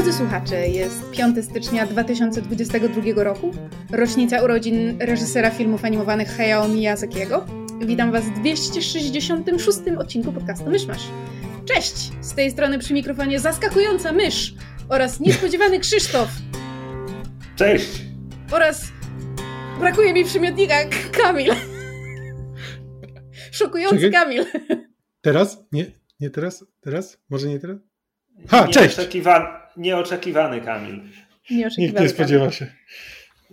[0.00, 3.52] Drodzy słuchacze, jest 5 stycznia 2022 roku,
[3.90, 7.46] rocznica urodzin reżysera filmów animowanych Hayao Miyazakiego.
[7.80, 11.02] Witam Was w 266 odcinku podcastu Myszmasz.
[11.64, 12.10] Cześć!
[12.20, 14.54] Z tej strony przy mikrofonie zaskakująca mysz
[14.88, 16.28] oraz niespodziewany Krzysztof.
[17.56, 18.02] Cześć!
[18.50, 18.84] Oraz
[19.80, 20.74] brakuje mi przymiotnika
[21.12, 21.52] Kamil.
[23.50, 24.12] Szokujący Czekaj.
[24.12, 24.44] Kamil.
[25.20, 25.58] Teraz?
[25.72, 25.86] Nie,
[26.20, 26.64] nie teraz?
[26.80, 27.18] Teraz?
[27.30, 27.89] Może nie teraz?
[28.48, 28.96] Ha, cześć!
[28.96, 29.60] Nieoczekiwa...
[29.76, 30.94] Nieoczekiwany Kamil.
[30.94, 32.66] Nikt Nieoczekiwany nie spodziewa się.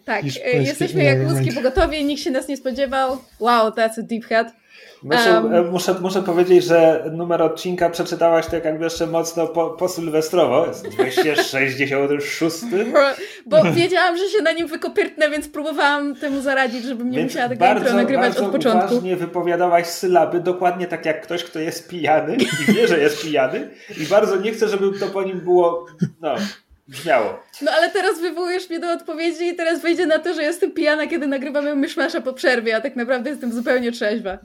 [0.06, 3.18] Tak, e, jesteśmy jak łuski pogotowie, nikt się nas nie spodziewał.
[3.40, 4.54] Wow, that's a deep head.
[5.04, 9.90] Muszę, e, muszę, muszę powiedzieć, że numer odcinka przeczytałaś tak jakby jeszcze mocno po, po
[9.90, 10.68] sylwestrowo.
[10.68, 12.58] Jest 266.
[13.46, 17.50] Bo wiedziałam, że się na nim wykopiertnę, więc próbowałam temu zaradzić, żebym nie Więc musiała
[17.50, 18.94] tego bardzo, nagrywać bardzo od początku.
[18.94, 23.70] uważnie wypowiadałaś sylaby, dokładnie tak jak ktoś, kto jest pijany i wie, że jest pijany
[24.02, 25.86] i bardzo nie chce, żeby to po nim było,
[26.22, 26.36] no,
[26.88, 27.40] brzmiało.
[27.62, 31.08] No ale teraz wywołujesz mnie do odpowiedzi i teraz wejdzie na to, że jestem pijana,
[31.08, 34.38] kiedy nagrywamy myszmasza po przerwie, a tak naprawdę jestem zupełnie trzeźwa.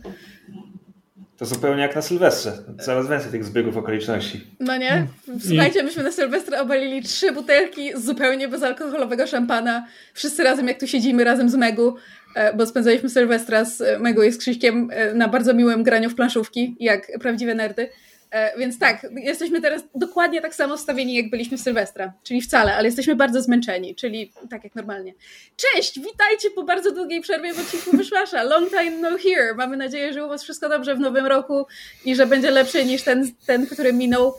[1.43, 2.53] To zupełnie jak na Sylwestrze.
[2.81, 4.47] Coraz więcej tych zbiegów okoliczności.
[4.61, 5.07] No nie?
[5.49, 9.87] Słuchajcie, myśmy na Sylwestra obalili trzy butelki zupełnie bezalkoholowego szampana.
[10.15, 11.95] Wszyscy razem, jak tu siedzimy, razem z Megu,
[12.35, 16.15] e, bo spędzaliśmy Sylwestra z Megu i z Krzyśkiem e, na bardzo miłym graniu w
[16.15, 17.89] planszówki, jak prawdziwe nerdy.
[18.33, 22.13] E, Więc tak, jesteśmy teraz dokładnie tak samo stawieni, jak byliśmy w Sylwestra.
[22.23, 25.15] Czyli wcale, ale jesteśmy bardzo zmęczeni, czyli tak jak normalnie.
[25.57, 28.43] Cześć, witajcie po bardzo długiej przerwie w odcinku Wyszłasza.
[28.43, 29.55] Long time no here.
[29.55, 31.67] Mamy nadzieję, że u was wszystko dobrze w nowym roku
[32.05, 34.35] i że będzie lepszy niż ten, ten który minął.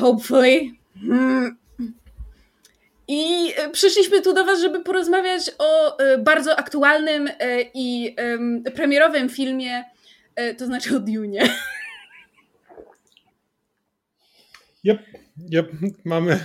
[0.00, 0.60] Hopefully.
[1.02, 1.56] Mm.
[3.08, 7.30] I e, przyszliśmy tu do Was, żeby porozmawiać o e, bardzo aktualnym
[7.74, 9.84] i em, premierowym filmie,
[10.58, 11.38] to znaczy o Dune.
[14.84, 14.98] Jep,
[15.50, 15.72] jep,
[16.04, 16.38] mamy...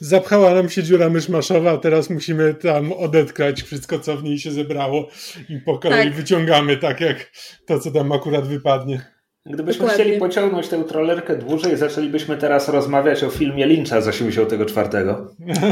[0.00, 4.50] Zapchała nam się dziura myszmaszowa, a teraz musimy tam odetkać wszystko, co w niej się
[4.50, 5.08] zebrało
[5.48, 6.14] i po kolei Tak.
[6.16, 7.30] wyciągamy tak jak
[7.66, 9.00] to, co tam akurat wypadnie.
[9.46, 10.04] Gdybyśmy Dokładnie.
[10.04, 14.88] chcieli pociągnąć tę trollerkę dłużej, zaczęlibyśmy teraz rozmawiać o filmie Lyncha z 84.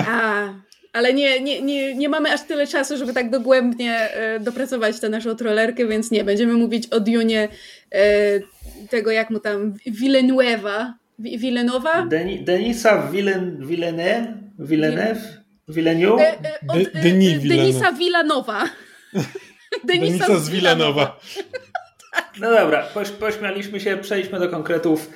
[0.09, 0.49] A,
[0.93, 5.09] ale nie, nie, nie, nie mamy aż tyle czasu, żeby tak dogłębnie e, dopracować tę
[5.09, 7.49] naszą trollerkę, więc nie, będziemy mówić o Dune
[7.93, 8.41] e,
[8.91, 12.07] tego, jak mu tam, Villeneuve'a, Villeneuve'a?
[12.09, 14.35] Deni, Denisa Villen, Villeneuve?
[14.59, 15.21] Villeneuve?
[15.69, 16.23] Villeneuve?
[16.23, 17.73] E, e, od, De- e, Denis Villeneuve.
[17.73, 18.65] Denisa Villanowa.
[19.85, 21.21] Denisa z Wilanowa.
[22.41, 25.11] No dobra, poś, pośmialiśmy się, przejdźmy do konkretów.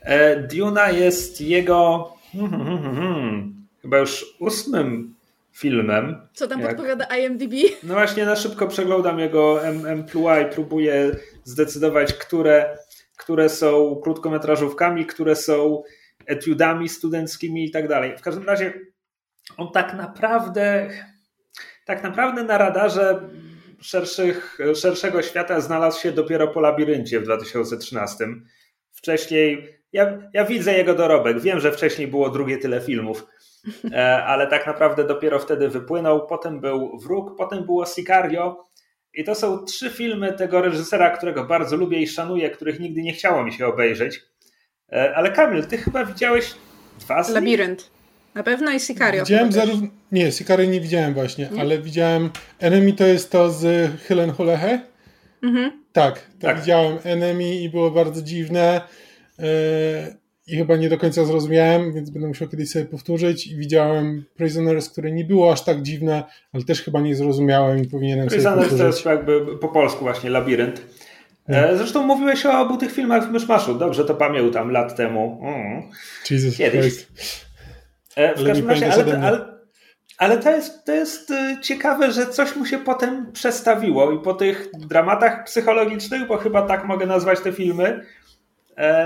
[0.00, 5.14] E, Duna jest jego hmm, hmm, hmm, hmm, chyba już ósmym
[5.52, 6.20] filmem.
[6.34, 7.52] Co tam Jak- podpowiada IMDb?
[7.82, 12.78] No właśnie na szybko przeglądam jego em- emploi i próbuję zdecydować, które,
[13.18, 15.82] które są krótkometrażówkami, które są
[16.26, 18.18] etiudami studenckimi i tak dalej.
[18.18, 18.72] W każdym razie
[19.56, 20.90] on tak naprawdę
[21.86, 23.28] tak naprawdę na radarze
[23.80, 28.26] szerszych, szerszego świata znalazł się dopiero po labiryncie w 2013.
[28.92, 31.40] Wcześniej ja, ja widzę jego dorobek.
[31.40, 33.26] Wiem, że wcześniej było drugie tyle filmów,
[33.92, 36.26] e, ale tak naprawdę dopiero wtedy wypłynął.
[36.26, 38.66] Potem był Wróg, potem było Sicario.
[39.16, 43.12] I to są trzy filmy tego reżysera, którego bardzo lubię i szanuję, których nigdy nie
[43.12, 44.20] chciało mi się obejrzeć.
[44.92, 46.54] E, Ale Kamil, ty chyba widziałeś
[47.00, 47.34] dwa z nich?
[47.34, 47.90] Labirynt.
[48.34, 49.24] Na pewno i Sicario.
[49.24, 49.88] Widziałem zarówno...
[50.12, 51.60] Nie, Sikary nie widziałem właśnie, Nie?
[51.60, 52.30] ale widziałem...
[52.58, 54.80] Enemy to jest to z Hylen Hulehe?
[55.42, 55.84] Mhm.
[55.92, 56.60] Tak, tak, Tak.
[56.60, 58.80] widziałem Enemy i było bardzo dziwne
[59.38, 59.44] yy,
[60.46, 64.90] i chyba nie do końca zrozumiałem, więc będę musiał kiedyś sobie powtórzyć i widziałem Prisoners,
[64.90, 68.76] które nie było aż tak dziwne, ale też chyba nie zrozumiałem i powinienem sobie Prisoners
[68.76, 70.82] to jest jakby po polsku właśnie Labirynt.
[71.48, 73.74] E, Zresztą mówiłeś o obu tych filmach w Myszmaszu.
[73.74, 75.40] Dobrze to pamiętam lat temu.
[75.42, 75.82] Mm.
[76.30, 76.80] Jesus Kiedyś.
[76.80, 77.12] Christ.
[78.16, 79.44] E, W Ale każdym razie, ale, ale,
[80.18, 84.34] ale to jest, to jest e, ciekawe, że coś mu się potem przestawiło i po
[84.34, 88.00] tych dramatach psychologicznych, bo chyba tak mogę nazwać te filmy,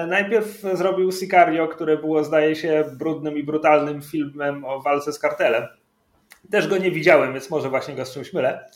[0.08, 5.68] najpierw zrobił Sicario, które było zdaje się brudnym i brutalnym filmem o walce z kartelem.
[6.50, 8.70] Też go nie widziałem, więc może właśnie go z czymś mylę.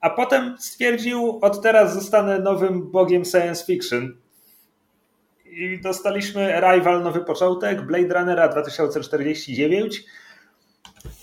[0.00, 4.16] A potem stwierdził, od teraz zostanę nowym bogiem science fiction.
[5.44, 10.04] I dostaliśmy Arrival, nowy początek, Blade Runnera 2049,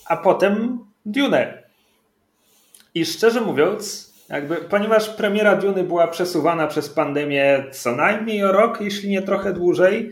[0.05, 1.63] a potem Dune.
[2.95, 8.81] I szczerze mówiąc, jakby, ponieważ premiera Duny była przesuwana przez pandemię co najmniej o rok,
[8.81, 10.11] jeśli nie trochę dłużej,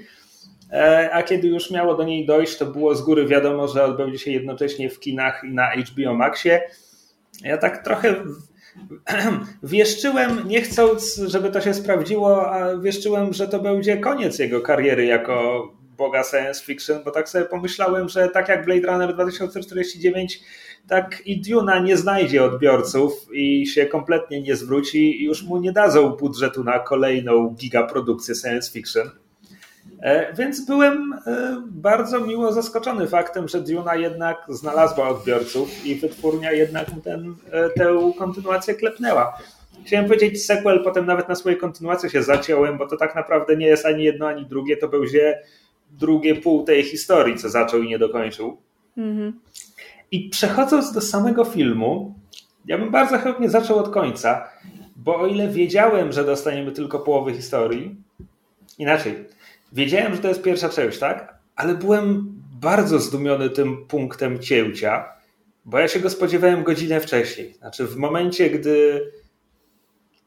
[0.72, 4.20] e, a kiedy już miało do niej dojść, to było z góry wiadomo, że odbędzie
[4.20, 6.62] się jednocześnie w kinach i na HBO Maxie.
[7.44, 8.16] Ja tak trochę
[9.64, 15.06] wieszczyłem, nie chcąc, żeby to się sprawdziło, a wieszczyłem, że to będzie koniec jego kariery
[15.06, 15.68] jako
[15.98, 20.40] boga science fiction, bo tak sobie pomyślałem, że tak jak Blade Runner 2049,
[20.88, 25.72] tak i Duna nie znajdzie odbiorców i się kompletnie nie zwróci i już mu nie
[25.72, 29.12] dadzą budżetu na kolejną gigaprodukcję science fiction.
[30.02, 36.52] E, więc byłem e, bardzo miło zaskoczony faktem, że Duna jednak znalazła odbiorców i wytwórnia
[36.52, 39.38] jednak ten, e, tę kontynuację klepnęła.
[39.86, 43.68] Chciałem powiedzieć sequel, potem nawet na swojej kontynuacji się zaciąłem, bo to tak naprawdę nie
[43.68, 45.42] jest ani jedno, ani drugie, to będzie
[45.92, 48.58] drugie pół tej historii, co zaczął i nie dokończył.
[48.98, 49.40] Mhm.
[50.12, 52.16] I przechodząc do samego filmu,
[52.66, 54.50] ja bym bardzo chętnie zaczął od końca,
[54.96, 57.96] bo o ile wiedziałem, że dostaniemy tylko połowę historii,
[58.78, 59.26] inaczej,
[59.72, 61.36] wiedziałem, że to jest pierwsza część, tak?
[61.56, 65.06] Ale byłem bardzo zdumiony tym punktem cięcia,
[65.66, 67.54] bo ja się go spodziewałem godzinę wcześniej.
[67.54, 69.02] Znaczy, w momencie, gdy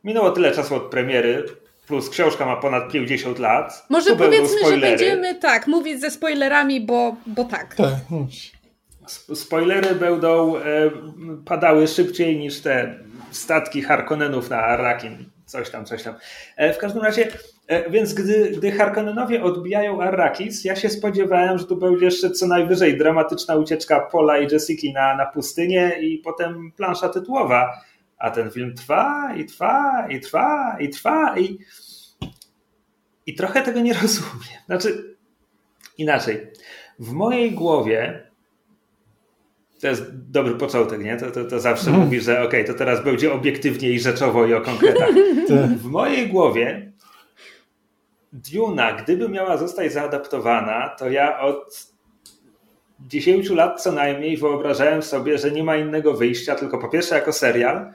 [0.05, 1.45] minęło tyle czasu od premiery,
[1.87, 3.87] plus książka ma ponad 50 lat.
[3.91, 7.75] Może powiedzmy, że będziemy tak mówić ze spoilerami, bo, bo tak.
[7.75, 7.91] Tak.
[9.35, 10.63] Spoilery będą e,
[11.45, 12.99] padały szybciej niż te
[13.31, 15.31] statki Harkonnenów na Arrakin.
[15.47, 16.15] Coś tam, coś tam.
[16.57, 17.29] E, w każdym razie,
[17.67, 22.47] e, więc gdy, gdy Harkonnenowie odbijają Arrakis, ja się spodziewałem, że tu będzie jeszcze co
[22.47, 27.71] najwyżej dramatyczna ucieczka Pola i Jessica na, na pustynię i potem plansza tytułowa
[28.19, 31.59] a ten film trwa i trwa i trwa i trwa i,
[33.27, 34.61] i trochę tego nie rozumiem.
[34.67, 35.17] Znaczy,
[35.99, 36.47] inaczej.
[36.99, 38.24] W mojej głowie
[39.85, 41.17] to jest dobry początek, nie?
[41.17, 42.01] To, to, to zawsze mm.
[42.03, 45.11] mówi, że okej, okay, to teraz będzie obiektywnie i rzeczowo i o konkretach.
[45.49, 45.79] Tak.
[45.79, 46.93] w mojej głowie
[48.33, 51.89] Duna, gdyby miała zostać zaadaptowana, to ja od
[53.01, 57.33] 10 lat co najmniej wyobrażałem sobie, że nie ma innego wyjścia, tylko po pierwsze jako
[57.33, 57.93] serial,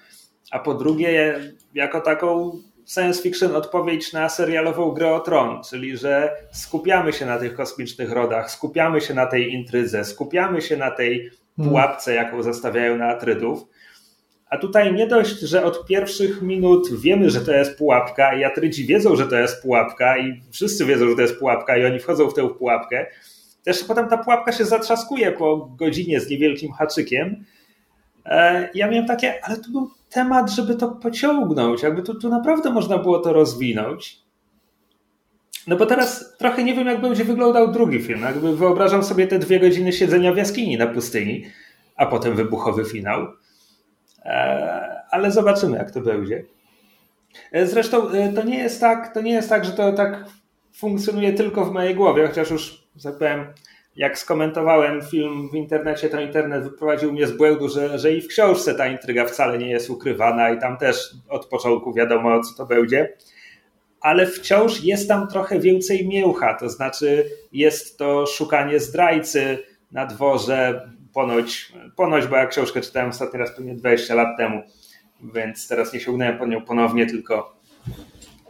[0.51, 1.39] a po drugie
[1.73, 2.51] jako taką
[2.93, 8.11] science fiction odpowiedź na serialową grę o tron, czyli że skupiamy się na tych kosmicznych
[8.11, 11.31] rodach, skupiamy się na tej intrydze, skupiamy się na tej.
[11.63, 13.65] Pułapce, jaką zostawiają na Atrydów.
[14.49, 18.85] A tutaj nie dość, że od pierwszych minut wiemy, że to jest pułapka i Atrydzi
[18.85, 22.29] wiedzą, że to jest pułapka i wszyscy wiedzą, że to jest pułapka i oni wchodzą
[22.29, 23.05] w tę pułapkę.
[23.63, 27.45] Też potem ta pułapka się zatrzaskuje po godzinie z niewielkim haczykiem.
[28.25, 32.71] E, ja miałem takie, ale to był temat, żeby to pociągnąć, jakby tu, tu naprawdę
[32.71, 34.28] można było to rozwinąć.
[35.67, 38.21] No bo teraz trochę nie wiem, jak będzie wyglądał drugi film.
[38.21, 41.45] Jakby wyobrażam sobie te dwie godziny siedzenia w jaskini na pustyni,
[41.95, 43.27] a potem wybuchowy finał.
[44.25, 46.43] E, ale zobaczymy, jak to będzie.
[47.51, 48.01] E, zresztą
[48.35, 50.25] to nie jest tak, to nie jest tak, że to tak
[50.75, 52.87] funkcjonuje tylko w mojej głowie, chociaż już,
[53.19, 53.53] powiem,
[53.95, 58.27] jak skomentowałem film w internecie, to internet wyprowadził mnie z błędu, że, że i w
[58.27, 62.65] książce ta intryga wcale nie jest ukrywana i tam też od początku wiadomo, co to
[62.65, 63.13] będzie.
[64.01, 69.57] Ale wciąż jest tam trochę więcej mięcha, to znaczy jest to szukanie zdrajcy
[69.91, 74.61] na dworze, ponoć, ponoć bo ja książkę czytałem ostatni raz pewnie 20 lat temu,
[75.33, 77.59] więc teraz nie sięgnąłem po nią ponownie, tylko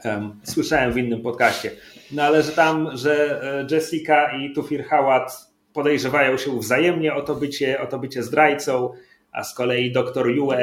[0.05, 1.71] um, słyszałem w innym podcaście.
[2.11, 7.35] No ale że tam, że e, Jessica i Tufir Hawat podejrzewają się wzajemnie o to
[7.35, 8.93] bycie, o to bycie zdrajcą,
[9.31, 10.53] a z kolei doktor Yue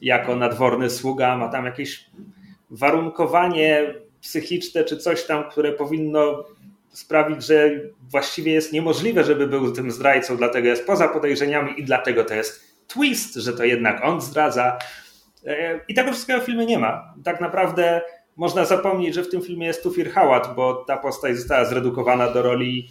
[0.00, 2.10] jako nadworny sługa ma tam jakieś
[2.70, 3.94] warunkowanie
[4.26, 6.44] psychiczne czy coś tam, które powinno
[6.92, 7.70] sprawić, że
[8.10, 12.60] właściwie jest niemożliwe, żeby był tym zdrajcą, dlatego jest poza podejrzeniami i dlatego to jest
[12.88, 14.78] twist, że to jednak on zdradza.
[15.46, 17.14] E, I tego wszystkiego w filmie nie ma.
[17.24, 18.00] Tak naprawdę
[18.36, 22.42] można zapomnieć, że w tym filmie jest Tufir Hawat, bo ta postać została zredukowana do
[22.42, 22.88] roli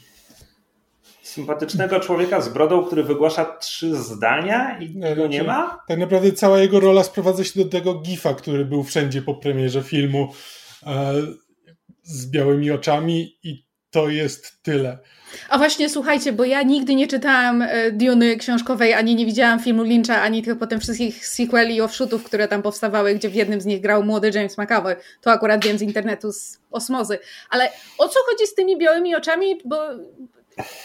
[1.22, 5.80] sympatycznego człowieka z brodą, który wygłasza trzy zdania i nie, go nie ma?
[5.88, 9.84] Tak naprawdę cała jego rola sprowadza się do tego gifa, który był wszędzie po premierze
[9.84, 10.34] filmu
[12.04, 14.98] z białymi oczami i to jest tyle.
[15.50, 19.84] A właśnie, słuchajcie, bo ja nigdy nie czytałam e, Duny książkowej, ani nie widziałam filmu
[19.84, 23.66] Lyncha, ani tych potem wszystkich sequeli i offshootów, które tam powstawały, gdzie w jednym z
[23.66, 24.96] nich grał młody James McAvoy.
[25.22, 27.20] To akurat wiem z internetu, z osmozy.
[27.50, 29.62] Ale o co chodzi z tymi białymi oczami?
[29.66, 29.78] Bo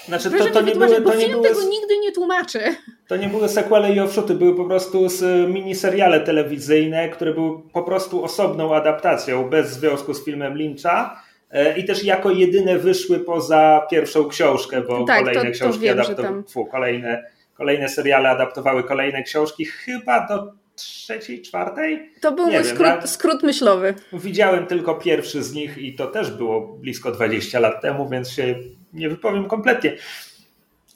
[0.07, 2.61] znaczy, to, to nie były, to nie film były, tego nigdy nie tłumaczy.
[3.09, 5.07] To nie były sequele i offshooty, były po prostu
[5.49, 11.85] miniseriale telewizyjne, które były po prostu osobną adaptacją, bez związku z filmem Lyncha E, i
[11.85, 16.65] też jako jedyne wyszły poza pierwszą książkę, bo tak, kolejne książki adaptowały, tam...
[16.71, 17.25] kolejne,
[17.55, 22.11] kolejne seriale adaptowały kolejne książki, chyba do trzeciej, czwartej?
[22.21, 23.95] To był mój wiem, skrót, skrót myślowy.
[24.13, 28.55] Widziałem tylko pierwszy z nich i to też było blisko 20 lat temu, więc się
[28.93, 29.97] nie wypowiem kompletnie.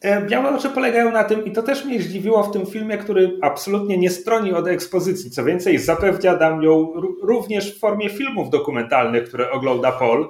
[0.03, 3.39] E, Białe oczy polegają na tym, i to też mnie zdziwiło w tym filmie, który
[3.43, 5.31] absolutnie nie stroni od ekspozycji.
[5.31, 10.29] Co więcej, zapewnia nam ją ró- również w formie filmów dokumentalnych, które ogląda Paul.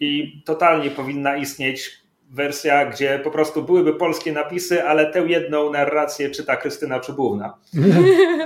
[0.00, 1.90] I totalnie powinna istnieć
[2.30, 7.54] wersja, gdzie po prostu byłyby polskie napisy, ale tę jedną narrację czyta Krystyna Czubówna.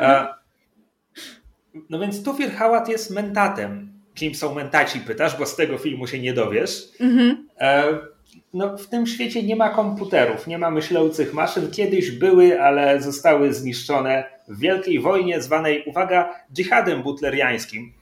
[0.00, 0.26] E,
[1.90, 3.92] No więc Tufir Hałat jest mentatem.
[4.14, 6.88] Kim są mentaci, pytasz, bo z tego filmu się nie dowiesz.
[7.00, 7.48] Mhm.
[7.60, 7.84] E,
[8.54, 11.70] No, w tym świecie nie ma komputerów, nie ma myślących maszyn.
[11.70, 17.92] Kiedyś były, ale zostały zniszczone w wielkiej wojnie zwanej, uwaga, dżihadem butleriańskim.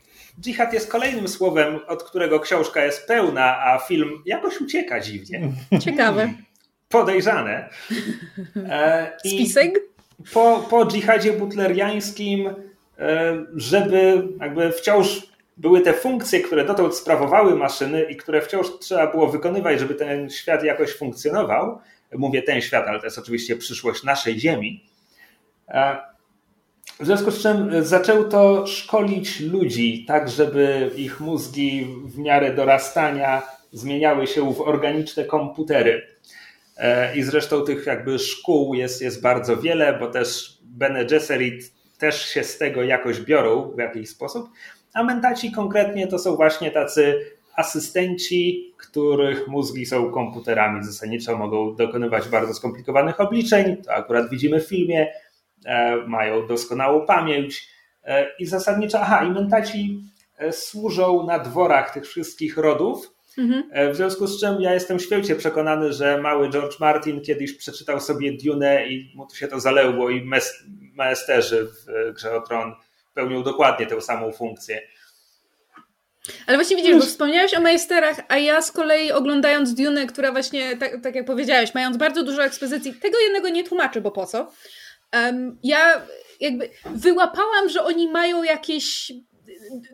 [0.41, 5.41] Dżihad jest kolejnym słowem, od którego książka jest pełna, a film jakoś ucieka dziwnie.
[5.81, 6.35] Ciekawe.
[6.88, 7.69] Podejrzane.
[8.57, 9.81] E, Spisek?
[10.33, 12.47] po, po dżihadzie butleriańskim,
[12.99, 19.06] e, żeby jakby wciąż były te funkcje, które dotąd sprawowały maszyny i które wciąż trzeba
[19.06, 21.78] było wykonywać, żeby ten świat jakoś funkcjonował.
[22.14, 24.84] Mówię ten świat, ale to jest oczywiście przyszłość naszej Ziemi.
[25.68, 25.96] E,
[27.00, 33.42] W związku z czym zaczął to szkolić ludzi, tak żeby ich mózgi w miarę dorastania
[33.73, 36.06] zmieniały się w organiczne komputery.
[36.76, 42.28] E, I zresztą tych jakby szkół jest, jest bardzo wiele, bo też Bene Gesserit też
[42.28, 44.49] się z tego jakoś biorą w jakiś sposób.
[44.94, 47.20] A mentaci konkretnie to są właśnie tacy
[47.56, 50.84] asystenci, których mózgi są komputerami.
[50.84, 53.76] Zasadniczo mogą dokonywać bardzo skomplikowanych obliczeń.
[53.82, 55.12] To akurat widzimy w filmie.
[55.66, 57.68] E, Mają doskonałą pamięć.
[58.04, 60.00] E, I zasadniczo, aha, i mentaci
[60.38, 63.10] e, służą na dworach tych wszystkich rodów.
[63.38, 63.92] Mhm.
[63.92, 68.32] W związku z czym ja jestem święcie przekonany, że mały George Martin kiedyś przeczytał sobie
[68.44, 72.72] Dune i mu to się to zaleło i mes- maesterzy w Grze o Tron
[73.14, 74.80] pełnią dokładnie tę samą funkcję.
[76.47, 80.76] Ale właśnie widzisz, bo wspomniałeś o majsterach, a ja z kolei oglądając Dune, która właśnie,
[80.76, 84.52] tak, tak jak powiedziałeś, mając bardzo dużo ekspozycji, tego jednego nie tłumaczę, bo po co?
[85.12, 86.06] Em, ja
[86.40, 89.12] jakby wyłapałam, że oni mają jakieś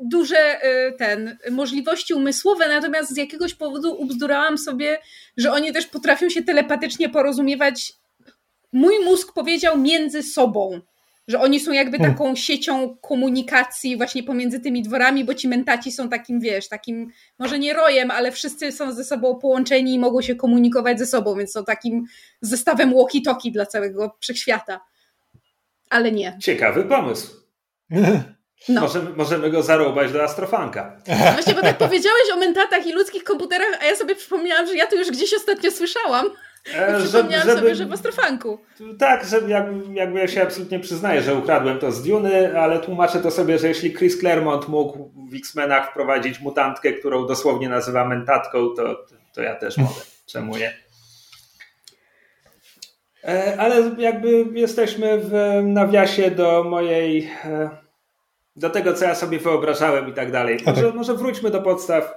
[0.02, 4.98] duże y, ten, możliwości umysłowe, natomiast z jakiegoś powodu ubzdurałam sobie,
[5.36, 7.92] że oni też potrafią się telepatycznie porozumiewać.
[8.72, 10.80] Mój mózg powiedział między sobą,
[11.28, 12.16] że oni są jakby Hmm.
[12.16, 17.58] taką siecią komunikacji właśnie pomiędzy tymi dworami, bo ci mentaci są takim, wiesz, takim, może
[17.58, 21.52] nie rojem, ale wszyscy są ze sobą połączeni i mogą się komunikować ze sobą, więc
[21.52, 22.04] są takim
[22.40, 24.80] zestawem walkie-talkie dla całego wszechświata.
[25.90, 26.38] Ale nie.
[26.42, 27.36] Ciekawy pomysł.
[28.68, 28.80] No.
[28.80, 30.96] Możemy, możemy go zarobać do Astrofanka.
[31.32, 34.86] Właśnie, bo tak powiedziałeś o mentatach i ludzkich komputerach, a ja sobie przypomniałam, że ja
[34.86, 36.26] to już gdzieś ostatnio słyszałam.
[36.74, 38.58] E, I przypomniałam sobie, że w Astrofanku.
[38.98, 43.20] Tak, że jakby, jakby ja się absolutnie przyznaję, że ukradłem to z Duny, ale tłumaczę
[43.20, 48.68] to sobie, że jeśli Chris Claremont mógł w X-Menach wprowadzić mutantkę, którą dosłownie nazywa mentatką,
[48.76, 50.00] to, to ja też mogę.
[50.26, 50.76] Czemu nie?
[53.24, 55.32] E, Ale jakby jesteśmy w
[55.64, 57.70] nawiasie do mojej, e,
[58.56, 60.58] do tego, co ja sobie wyobrażałem i tak dalej.
[60.66, 62.14] Może, może wróćmy do podstaw.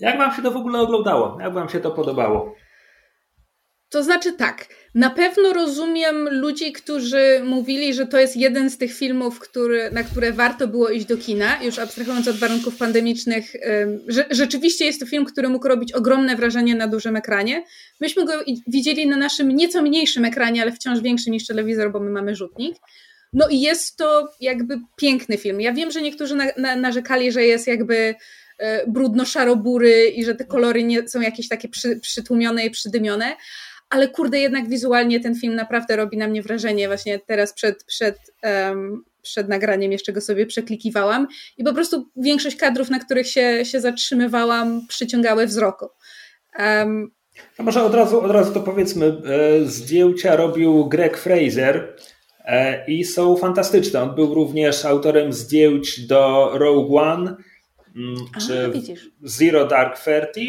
[0.00, 1.38] Jak wam się to w ogóle oglądało?
[1.40, 2.54] Jak wam się to podobało?
[3.90, 8.94] To znaczy tak, na pewno rozumiem ludzi, którzy mówili, że to jest jeden z tych
[8.94, 13.52] filmów, który, na które warto było iść do kina, już abstrahując od warunków pandemicznych,
[14.08, 17.64] że rzeczywiście jest to film, który mógł robić ogromne wrażenie na dużym ekranie.
[18.00, 18.32] Myśmy go
[18.66, 22.76] widzieli na naszym nieco mniejszym ekranie, ale wciąż większym niż telewizor, bo my mamy rzutnik.
[23.32, 25.60] No i jest to jakby piękny film.
[25.60, 28.14] Ja wiem, że niektórzy na, na, narzekali, że jest jakby
[28.58, 33.36] e, brudno-szarobury i że te kolory nie są jakieś takie przy, przytłumione i przydymione,
[33.90, 36.86] ale kurde, jednak wizualnie ten film naprawdę robi na mnie wrażenie.
[36.86, 41.28] Właśnie teraz przed, przed, em, przed nagraniem jeszcze go sobie przeklikiwałam
[41.58, 45.88] i po prostu większość kadrów, na których się, się zatrzymywałam, przyciągały wzroku.
[46.54, 47.10] Em,
[47.58, 51.96] A może od razu, od razu to powiedzmy, e, zdjęcia robił Greg Fraser
[52.44, 54.02] e, i są fantastyczne.
[54.02, 57.36] On był również autorem zdjęć do Rogue One
[57.96, 58.16] mm,
[58.46, 59.10] czy widzisz.
[59.22, 60.46] Zero Dark Thirty,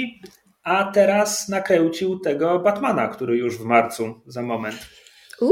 [0.63, 4.89] a teraz nakręcił tego Batmana, który już w marcu za moment.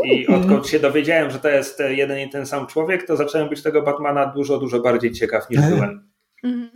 [0.05, 3.63] I odkąd się dowiedziałem, że to jest jeden i ten sam człowiek, to zacząłem być
[3.63, 6.11] tego Batmana dużo, dużo bardziej ciekaw niż byłem.
[6.43, 6.69] mhm.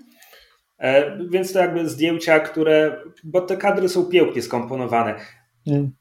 [0.77, 5.15] E, Więc to jakby zdjęcia, które, bo te kadry są pięknie skomponowane.
[5.67, 5.91] Mm.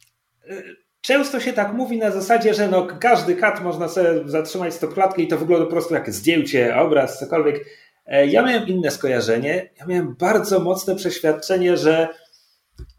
[1.01, 5.29] Często się tak mówi na zasadzie, że no każdy kat można sobie zatrzymać stopklatkę i
[5.29, 7.65] to wygląda po prostu jak zdjęcie, obraz, cokolwiek.
[8.11, 9.71] E, Ja miałem inne skojarzenie.
[9.79, 12.09] Ja miałem bardzo mocne przeświadczenie, że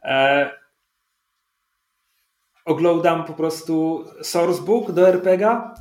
[0.03, 0.49] e,
[2.65, 5.75] oglądam po prostu sourcebook do RPGa,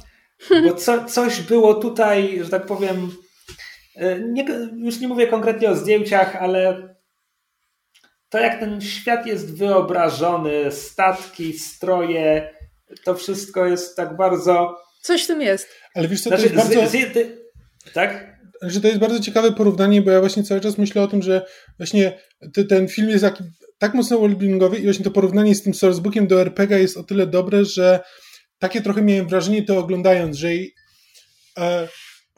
[0.64, 3.10] Bo co, coś było tutaj, że tak powiem,
[3.96, 4.44] e, nie,
[4.76, 6.94] już nie mówię konkretnie o zdjęciach, ale
[8.28, 12.54] to jak ten świat jest wyobrażony, statki, stroje,
[13.04, 14.76] to wszystko jest tak bardzo.
[15.02, 15.68] Coś w tym jest.
[15.94, 16.88] Ale wiesz co, to znaczy, jest bardzo...
[16.88, 18.39] Z, z, tak?
[18.62, 21.46] Że to jest bardzo ciekawe porównanie, bo ja właśnie cały czas myślę o tym, że
[21.78, 22.18] właśnie
[22.68, 23.44] ten film jest taki,
[23.78, 27.26] tak mocno worldbuildingowy i właśnie to porównanie z tym sourcebookiem do RPG jest o tyle
[27.26, 28.00] dobre, że
[28.58, 30.48] takie trochę miałem wrażenie to oglądając, że
[31.58, 31.88] e,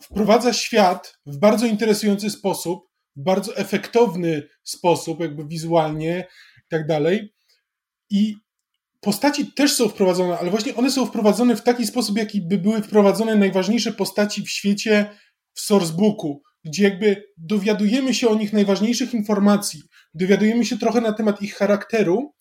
[0.03, 6.27] wprowadza świat w bardzo interesujący sposób, w bardzo efektowny sposób, jakby wizualnie
[6.59, 7.35] i tak dalej.
[8.11, 8.37] I
[9.01, 12.83] postaci też są wprowadzone, ale właśnie one są wprowadzone w taki sposób, jaki by były
[12.83, 15.11] wprowadzone najważniejsze postaci w świecie
[15.55, 19.83] w sourcebooku, gdzie jakby dowiadujemy się o nich najważniejszych informacji,
[20.15, 22.33] dowiadujemy się trochę na temat ich charakteru,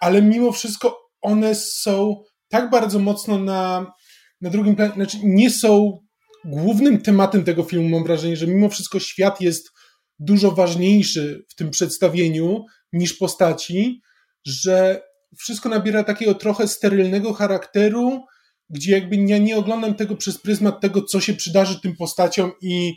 [0.00, 3.92] ale mimo wszystko one są tak bardzo mocno na,
[4.40, 5.98] na drugim planie, znaczy nie są
[6.44, 9.70] głównym tematem tego filmu, mam wrażenie, że mimo wszystko świat jest
[10.18, 14.00] dużo ważniejszy w tym przedstawieniu niż postaci,
[14.46, 15.02] że
[15.38, 18.24] wszystko nabiera takiego trochę sterylnego charakteru,
[18.72, 22.96] gdzie jakby ja nie oglądam tego przez pryzmat tego, co się przydarzy tym postaciom i,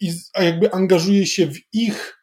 [0.00, 2.18] i jakby angażuję się w ich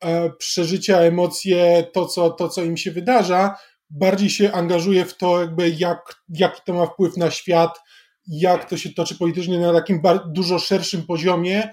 [0.00, 3.56] e, przeżycia, emocje, to co, to, co im się wydarza,
[3.90, 7.78] bardziej się angażuję w to, jakby jak, jaki to ma wpływ na świat,
[8.26, 11.70] jak to się toczy politycznie na takim dużo szerszym poziomie,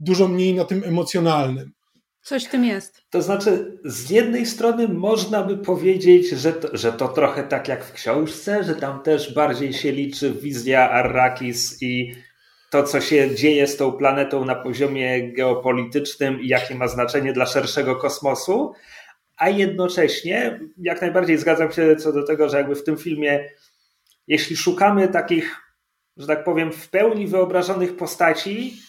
[0.00, 1.72] dużo mniej na tym emocjonalnym.
[2.28, 3.02] Coś w tym jest.
[3.10, 7.84] To znaczy, z jednej strony można by powiedzieć, że to, że to trochę tak jak
[7.84, 12.14] w książce, że tam też bardziej się liczy wizja Arrakis i
[12.70, 17.46] to, co się dzieje z tą planetą na poziomie geopolitycznym i jakie ma znaczenie dla
[17.46, 18.72] szerszego kosmosu,
[19.36, 23.48] a jednocześnie jak najbardziej zgadzam się co do tego, że jakby w tym filmie,
[24.26, 25.56] jeśli szukamy takich,
[26.16, 28.87] że tak powiem, w pełni wyobrażonych postaci,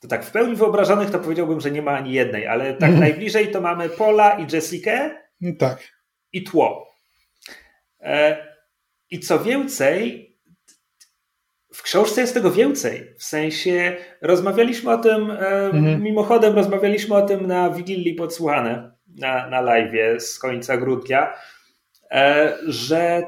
[0.00, 3.00] to tak w pełni wyobrażonych to powiedziałbym, że nie ma ani jednej, ale tak mhm.
[3.00, 5.10] najbliżej to mamy Pola i Jessikę
[5.40, 5.88] no tak.
[6.32, 6.94] i tło.
[8.00, 8.46] E,
[9.10, 10.30] I co więcej,
[11.74, 13.14] w książce jest tego więcej.
[13.18, 16.02] W sensie rozmawialiśmy o tym, e, mhm.
[16.02, 21.34] mimochodem rozmawialiśmy o tym na Wigilii Podsłuchane na, na live z końca grudnia,
[22.10, 23.22] e, że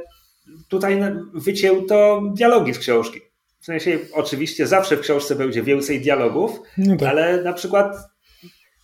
[0.68, 1.00] tutaj
[1.35, 3.32] wycięł to dialogi z książki.
[3.62, 7.09] W sensie, oczywiście zawsze w książce będzie więcej dialogów, no tak.
[7.09, 7.96] ale na przykład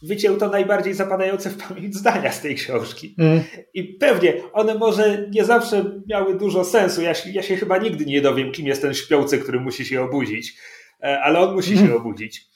[0.03, 3.15] wyciął to najbardziej zapadające w pamięć zdania z tej książki.
[3.19, 3.41] Mm.
[3.75, 7.03] I pewnie one może nie zawsze miały dużo sensu.
[7.03, 10.57] Ja, ja się chyba nigdy nie dowiem, kim jest ten śpiący, który musi się obudzić,
[11.03, 11.87] e, ale on musi mm.
[11.87, 12.47] się obudzić.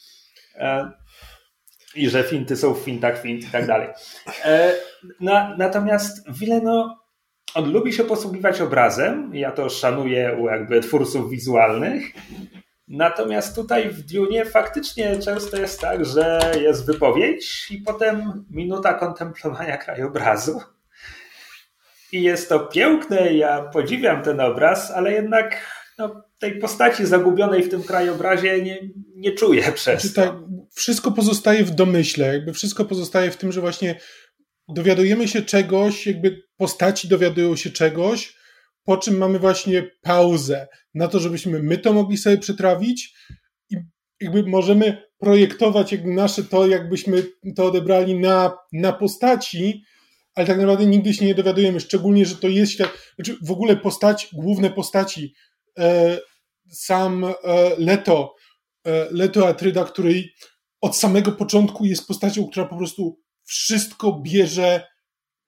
[0.55, 0.91] E,
[1.95, 3.89] I że finty są w fintach fint i tak dalej.
[5.21, 7.02] Na, natomiast Wileno
[7.55, 12.05] on lubi się posługiwać obrazem, ja to szanuję u jakby twórców wizualnych,
[12.89, 19.77] natomiast tutaj w Dune faktycznie często jest tak, że jest wypowiedź i potem minuta kontemplowania
[19.77, 20.61] krajobrazu.
[22.13, 25.67] I jest to piękne, ja podziwiam ten obraz, ale jednak
[25.99, 28.79] no, tej postaci zagubionej w tym krajobrazie nie,
[29.17, 30.23] nie czuję przez znaczy, to.
[30.23, 30.43] Tak,
[30.75, 34.01] wszystko pozostaje w domyśle, jakby wszystko pozostaje w tym, że właśnie
[34.73, 38.37] dowiadujemy się czegoś, jakby postaci dowiadują się czegoś,
[38.85, 43.15] po czym mamy właśnie pauzę na to, żebyśmy my to mogli sobie przetrawić
[43.71, 43.77] i
[44.21, 49.85] jakby możemy projektować jakby nasze to, jakbyśmy to odebrali na, na postaci,
[50.35, 53.77] ale tak naprawdę nigdy się nie dowiadujemy, szczególnie, że to jest świat, znaczy w ogóle
[53.77, 55.35] postać, główne postaci,
[55.79, 56.19] e,
[56.71, 57.35] sam e,
[57.79, 58.35] Leto,
[58.87, 60.25] e, Leto Atryda, który
[60.81, 63.19] od samego początku jest postacią, która po prostu
[63.53, 64.87] wszystko bierze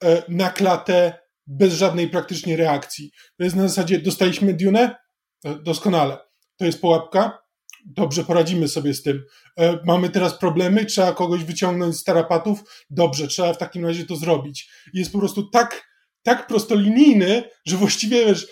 [0.05, 3.11] e, na klatę bez żadnej praktycznie reakcji.
[3.39, 4.97] To jest na zasadzie, dostaliśmy Dune?
[5.45, 6.19] E, doskonale.
[6.57, 7.39] To jest pułapka?
[7.87, 9.25] Dobrze, poradzimy sobie z tym.
[9.59, 12.85] E, mamy teraz problemy, trzeba kogoś wyciągnąć z tarapatów?
[12.91, 14.71] Dobrze, trzeba w takim razie to zrobić.
[14.95, 15.89] Jest po prostu tak,
[16.23, 18.47] tak prostolinijny, że właściwie wiesz,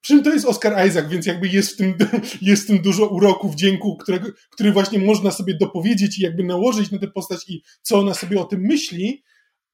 [0.00, 1.94] przy czym to jest Oscar Isaac, więc jakby jest w tym,
[2.42, 6.90] jest w tym dużo uroku, wdzięku, którego, który właśnie można sobie dopowiedzieć i jakby nałożyć
[6.90, 9.24] na tę postać i co ona sobie o tym myśli,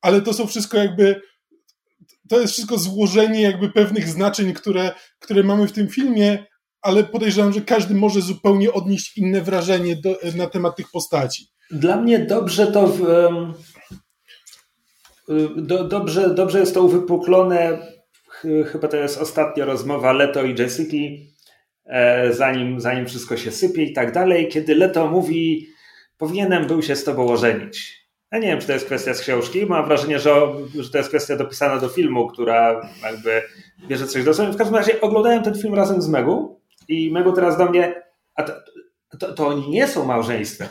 [0.01, 1.21] ale to są wszystko jakby,
[2.29, 6.45] to jest wszystko złożenie jakby pewnych znaczeń, które, które mamy w tym filmie,
[6.83, 11.47] ale podejrzewam, że każdy może zupełnie odnieść inne wrażenie do, na temat tych postaci.
[11.71, 13.03] Dla mnie dobrze to w,
[15.57, 17.79] do, dobrze, dobrze jest to uwypuklone
[18.73, 21.25] chyba to jest ostatnia rozmowa Leto i Jessica,
[21.87, 25.69] e, zanim, zanim wszystko się sypie i tak dalej, kiedy Leto mówi,
[26.19, 28.05] powinienem był się z tobą ożenić.
[28.33, 29.67] Ja nie wiem, czy to jest kwestia z książki.
[29.67, 30.35] Mam wrażenie, że,
[30.81, 33.43] że to jest kwestia dopisana do filmu, która jakby
[33.89, 34.53] bierze coś do sobie.
[34.53, 38.03] W każdym razie oglądałem ten film razem z Megu I Mego teraz do mnie,
[38.35, 38.53] a to,
[39.19, 40.69] to, to oni nie są małżeństwem.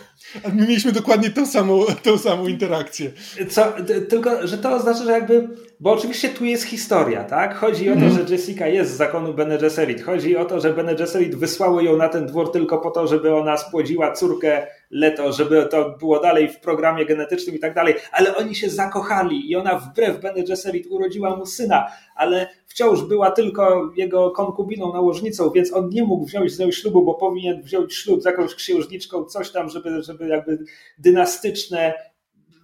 [0.53, 3.11] My mieliśmy dokładnie tą samą, tą samą interakcję.
[3.49, 3.73] Co,
[4.09, 7.55] tylko, że to oznacza, że jakby, bo oczywiście tu jest historia, tak?
[7.55, 8.11] Chodzi o to, mm.
[8.13, 10.03] że Jessica jest z zakonu Bene Gesserit.
[10.03, 13.35] Chodzi o to, że Bene Gesserit wysłały ją na ten dwór tylko po to, żeby
[13.35, 18.35] ona spłodziła córkę Leto, żeby to było dalej w programie genetycznym i tak dalej, ale
[18.35, 23.91] oni się zakochali i ona wbrew Bene Gesserit urodziła mu syna, ale wciąż była tylko
[23.95, 28.21] jego konkubiną, nałożnicą, więc on nie mógł wziąć z nią ślubu, bo powinien wziąć ślub
[28.21, 30.57] z jakąś księżniczką, coś tam, żeby, żeby jakby
[30.97, 31.93] dynastyczne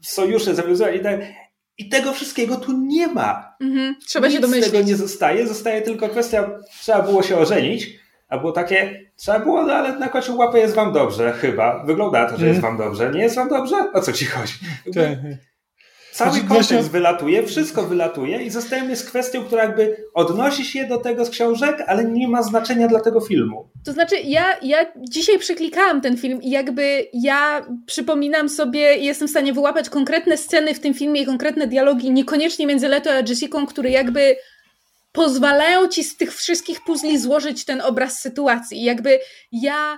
[0.01, 1.19] sojusze zawiązywać i tak.
[1.77, 3.55] I tego wszystkiego tu nie ma.
[3.61, 4.65] Mhm, trzeba Nic się domyślić.
[4.65, 5.47] z tego nie zostaje.
[5.47, 6.49] Zostaje tylko kwestia,
[6.81, 10.75] trzeba było się ożenić, a było takie, trzeba było, no ale na kocią łapę jest
[10.75, 11.83] wam dobrze, chyba.
[11.85, 13.11] Wygląda to, że jest wam dobrze.
[13.11, 13.75] Nie jest wam dobrze?
[13.93, 14.53] O co ci chodzi?
[16.11, 20.87] Cały Znaczy, kontekst właśnie- wylatuje, wszystko wylatuje i zostajemy z kwestią, która jakby odnosi się
[20.87, 23.69] do tego z książek, ale nie ma znaczenia dla tego filmu.
[23.85, 29.27] To znaczy, ja, ja dzisiaj przeklikałam ten film i jakby ja przypominam sobie i jestem
[29.27, 33.19] w stanie wyłapać konkretne sceny w tym filmie i konkretne dialogi, niekoniecznie między Leto a
[33.19, 34.35] Jessicą, które jakby
[35.11, 38.77] pozwalają ci z tych wszystkich puzli złożyć ten obraz sytuacji.
[38.79, 39.19] I jakby
[39.51, 39.97] ja.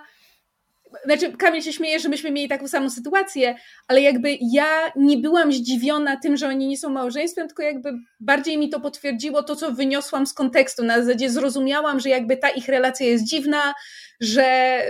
[1.06, 3.56] Znaczy, Kamil się śmieje, że myśmy mieli taką samą sytuację,
[3.88, 8.58] ale jakby ja nie byłam zdziwiona tym, że oni nie są małżeństwem, tylko jakby bardziej
[8.58, 10.84] mi to potwierdziło to, co wyniosłam z kontekstu.
[10.84, 13.73] Na zasadzie zrozumiałam, że jakby ta ich relacja jest dziwna,
[14.19, 14.82] że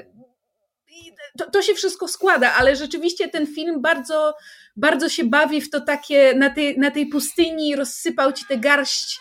[1.37, 4.35] to, to się wszystko składa, ale rzeczywiście ten film bardzo,
[4.75, 9.19] bardzo się bawi w to takie, na tej, na tej pustyni rozsypał ci tę garść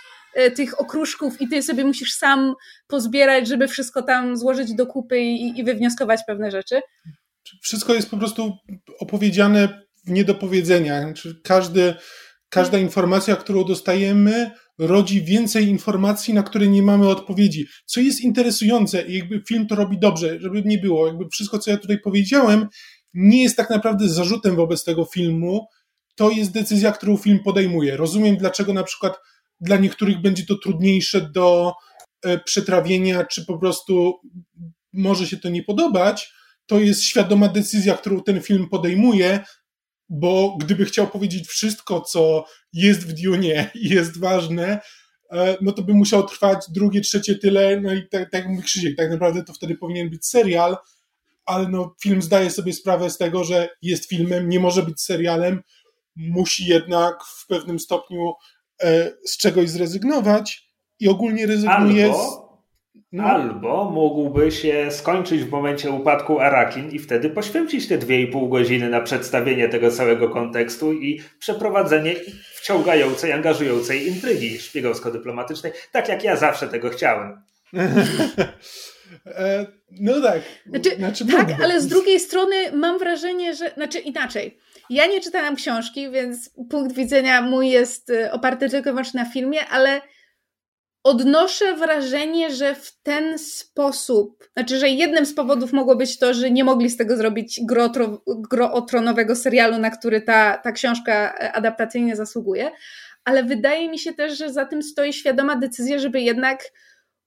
[0.54, 2.54] tych okruszków i ty sobie musisz sam
[2.86, 6.80] pozbierać, żeby wszystko tam złożyć do kupy i, i wywnioskować pewne rzeczy.
[7.62, 8.52] Wszystko jest po prostu
[8.98, 11.04] opowiedziane w niedopowiedzeniach.
[11.04, 11.94] Znaczy każdy,
[12.48, 17.66] każda informacja, którą dostajemy, rodzi więcej informacji, na które nie mamy odpowiedzi.
[17.86, 21.06] Co jest interesujące i jakby film to robi dobrze, żeby nie było.
[21.06, 22.66] Jakby wszystko, co ja tutaj powiedziałem,
[23.14, 25.66] nie jest tak naprawdę zarzutem wobec tego filmu.
[26.16, 27.96] To jest decyzja, którą film podejmuje.
[27.96, 29.16] Rozumiem, dlaczego na przykład
[29.60, 31.72] dla niektórych będzie to trudniejsze do
[32.22, 34.20] e, przetrawienia, czy po prostu
[34.92, 36.32] może się to nie podobać.
[36.66, 39.40] To jest świadoma decyzja, którą ten film podejmuje,
[40.08, 44.80] bo gdyby chciał powiedzieć wszystko, co jest w Dune i jest ważne,
[45.32, 48.62] e, no to by musiał trwać drugie, trzecie tyle, no i tak, tak jak mówi
[48.62, 50.76] Krzysiek, tak naprawdę to wtedy powinien być serial,
[51.44, 55.62] ale no film zdaje sobie sprawę z tego, że jest filmem, nie może być serialem,
[56.16, 58.32] musi jednak w pewnym stopniu
[59.24, 62.16] z czegoś zrezygnować i ogólnie rezygnuje z...
[62.16, 62.50] Albo,
[63.12, 68.26] No, albo mógłby się skończyć w momencie upadku Arakin i wtedy poświęcić te dwie i
[68.26, 72.14] pół godziny na przedstawienie tego całego kontekstu i przeprowadzenie
[72.54, 77.42] wciągającej, angażującej intrygi szpiegowsko-dyplomatycznej, tak jak ja zawsze tego chciałem.
[79.26, 80.40] E, no tak.
[80.66, 81.64] Znaczy, Znaczy, tak, mógłby.
[81.64, 83.70] ale z drugiej strony mam wrażenie, że.
[83.70, 84.58] Znaczy inaczej.
[84.90, 89.30] Ja nie czytałam książki, więc punkt widzenia mój jest y, oparty tylko i wyłącznie na
[89.30, 90.00] filmie, ale
[91.04, 96.50] odnoszę wrażenie, że w ten sposób, znaczy, że jednym z powodów mogło być to, że
[96.50, 98.86] nie mogli z tego zrobić gro, tro, gro
[99.34, 102.70] serialu, na który ta, ta książka e, adaptacyjnie zasługuje,
[103.24, 106.64] ale wydaje mi się też, że za tym stoi świadoma decyzja, żeby jednak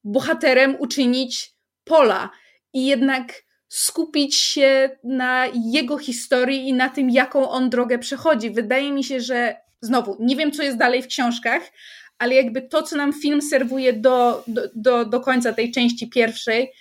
[0.03, 1.52] bohaterem uczynić
[1.83, 2.29] Pola
[2.73, 8.51] i jednak skupić się na jego historii i na tym, jaką on drogę przechodzi.
[8.51, 11.71] Wydaje mi się, że znowu, nie wiem, co jest dalej w książkach,
[12.19, 16.71] ale jakby to, co nam film serwuje do, do, do, do końca tej części pierwszej,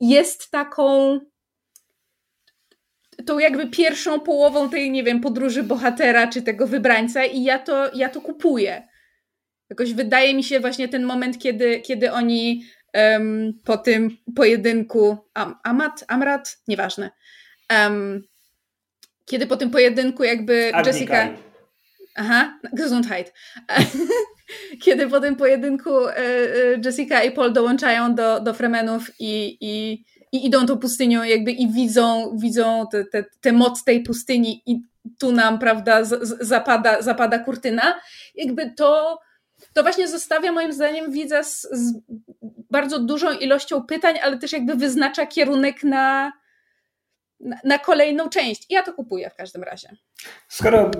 [0.00, 1.20] jest taką
[3.26, 7.94] tą jakby pierwszą połową tej, nie wiem, podróży bohatera czy tego wybrańca i ja to,
[7.94, 8.88] ja to kupuję.
[9.70, 15.54] Jakoś wydaje mi się właśnie ten moment, kiedy, kiedy oni um, po tym pojedynku Am,
[15.64, 17.10] Amat, Amrat, nieważne.
[17.86, 18.22] Um,
[19.24, 20.92] kiedy po tym pojedynku jakby Agnikaj.
[20.92, 21.28] Jessica...
[22.16, 23.32] Aha, Gesundheit.
[24.84, 30.04] Kiedy po tym pojedynku e, e, Jessica i Paul dołączają do, do Fremenów i, i,
[30.32, 34.80] i idą tą pustynią jakby i widzą, widzą te, te, te moc tej pustyni i
[35.18, 38.00] tu nam, prawda, z, zapada, zapada kurtyna,
[38.34, 39.18] jakby to,
[39.74, 41.92] to właśnie zostawia moim zdaniem widza z, z
[42.70, 46.32] bardzo dużą ilością pytań, ale też jakby wyznacza kierunek na,
[47.64, 48.70] na, kolejną część.
[48.70, 49.88] I ja to kupuję w każdym razie.
[50.48, 50.90] Skoro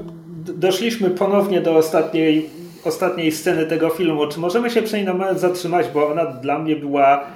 [0.55, 2.51] doszliśmy ponownie do ostatniej,
[2.85, 6.59] ostatniej sceny tego filmu, czy możemy się przy niej na moment zatrzymać, bo ona dla
[6.59, 7.27] mnie była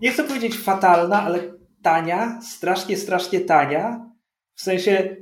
[0.00, 1.38] nie chcę powiedzieć fatalna, ale
[1.82, 4.10] tania, strasznie, strasznie tania.
[4.54, 5.16] W sensie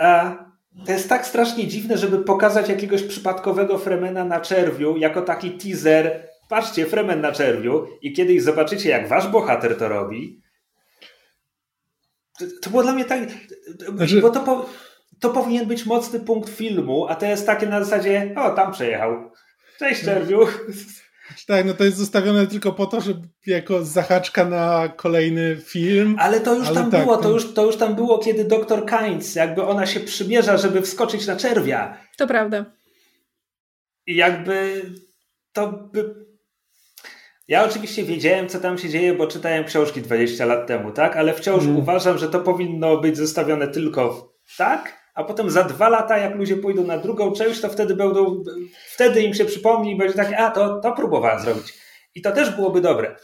[0.00, 0.36] e,
[0.86, 6.28] to jest tak strasznie dziwne, żeby pokazać jakiegoś przypadkowego Fremena na czerwiu jako taki teaser
[6.48, 10.42] patrzcie, Fremen na czerwiu i kiedyś zobaczycie, jak wasz bohater to robi,
[12.38, 13.20] to, to było dla mnie tak...
[13.96, 14.20] Znaczy...
[14.20, 14.66] Bo to, po,
[15.20, 19.30] to powinien być mocny punkt filmu, a to jest takie na zasadzie, o, tam przejechał.
[19.78, 20.46] Cześć, czerwiu.
[21.46, 26.16] Tak, no to jest zostawione tylko po to, żeby jako zahaczka na kolejny film.
[26.18, 28.86] Ale to już ale tam tak, było, to, już, to już tam było, kiedy doktor
[28.86, 31.98] Kainz, jakby ona się przymierza, żeby wskoczyć na czerwia.
[32.16, 32.64] To prawda.
[34.06, 34.82] I jakby
[35.52, 36.14] to by...
[37.48, 41.16] Ja oczywiście wiedziałem, co tam się dzieje, bo czytałem książki 20 lat temu, tak?
[41.16, 41.76] Ale wciąż mm.
[41.76, 46.56] uważam, że to powinno być zostawione tylko tak, a potem za dwa lata, jak ludzie
[46.56, 48.44] pójdą na drugą część, to wtedy będą,
[48.86, 51.74] wtedy im się przypomni i będzie takie, a to, to próbowałem zrobić.
[52.14, 53.16] I to też byłoby dobre.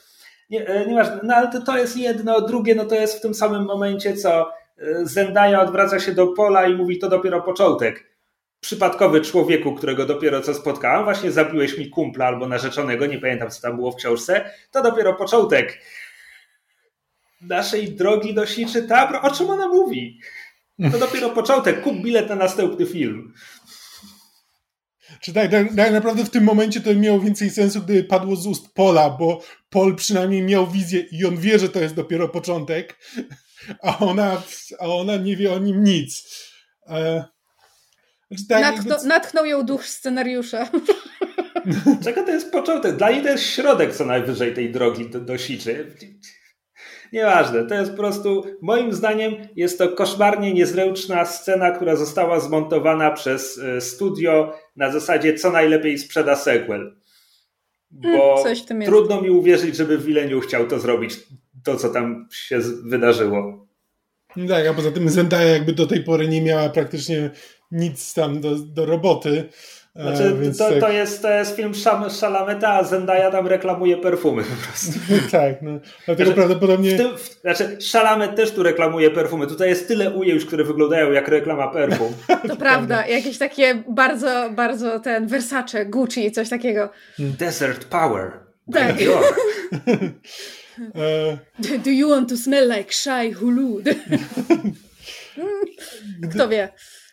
[0.51, 3.35] Nie, e, nieważne, no ale to, to jest jedno, drugie, no to jest w tym
[3.35, 8.17] samym momencie, co e, Zendaya odwraca się do pola i mówi, to dopiero początek.
[8.61, 13.63] Przypadkowy człowieku, którego dopiero co spotkałam, właśnie zabiłeś mi kumpla albo narzeczonego, nie pamiętam co
[13.63, 15.79] tam było w książce, to dopiero początek
[17.41, 19.23] naszej drogi do Siczy Tabro.
[19.23, 20.21] O czym ona mówi?
[20.93, 21.83] To dopiero początek.
[21.83, 23.33] Kup bilet na następny film.
[25.21, 28.47] Czy tak, tak, tak, naprawdę w tym momencie to miało więcej sensu, gdyby padło z
[28.47, 32.99] ust Pola, bo Pol przynajmniej miał wizję i on wie, że to jest dopiero początek,
[33.83, 34.43] a ona,
[34.79, 36.25] a ona nie wie o nim nic.
[36.89, 37.25] E,
[38.31, 39.09] znaczy tak, Natchnął, jakby...
[39.09, 40.71] natchnął ją duch scenariusza.
[42.05, 42.97] Czego to jest początek?
[42.97, 45.97] Dla niej to jest środek co najwyżej tej drogi do, do Siczy.
[47.13, 53.11] Nieważne, to jest po prostu, moim zdaniem, jest to koszmarnie niezręczna scena, która została zmontowana
[53.11, 56.97] przez e, studio na zasadzie co najlepiej sprzeda sequel.
[57.91, 61.17] Bo hmm, trudno mi uwierzyć, żeby Wileniu chciał to zrobić,
[61.65, 63.67] to co tam się wydarzyło.
[64.49, 67.31] Tak, a poza tym Zendaya jakby do tej pory nie miała praktycznie
[67.71, 69.49] nic tam do, do roboty.
[70.01, 70.81] Znaczy, e, to, tak...
[70.81, 71.73] to, jest, to jest film
[72.11, 74.99] Szalameta, a Zendaya tam reklamuje perfumy po prostu.
[75.39, 75.71] tak, no.
[76.07, 76.95] Dlatego znaczy, prawdopodobnie...
[76.95, 79.47] W tym, w, znaczy, Szalamet też tu reklamuje perfumy.
[79.47, 82.13] Tutaj jest tyle ujęć, które wyglądają jak reklama perfum.
[82.49, 83.07] To prawda.
[83.07, 86.91] Jakieś takie bardzo, bardzo ten Versace, Gucci, coś takiego.
[87.19, 88.33] Desert Power.
[88.73, 88.97] Tak.
[90.95, 91.79] E.
[91.85, 93.85] Do you want to smell like shy hulud?
[96.31, 96.69] Kto wie.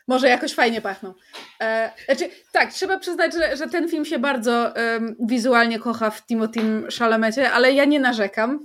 [0.07, 1.13] Może jakoś fajnie pachną.
[1.61, 6.25] E, znaczy, tak, trzeba przyznać, że, że ten film się bardzo um, wizualnie kocha w
[6.25, 6.61] Timothy
[6.99, 8.59] Chalamecie, ale ja nie narzekam.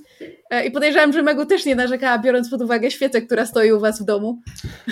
[0.50, 3.80] E, I podejrzewam, że Megu też nie narzekała, biorąc pod uwagę świecę, która stoi u
[3.80, 4.42] was w domu.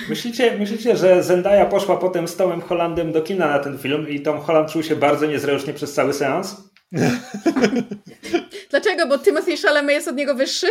[0.08, 4.20] Myślicie, myślicie że Zendaya poszła potem z Tomem Hollandem do kina na ten film i
[4.20, 6.56] Tom Holland czuł się bardzo niezręcznie przez cały seans?
[8.70, 9.06] Dlaczego?
[9.06, 10.66] Bo Timothy Chalamet jest od niego wyższy?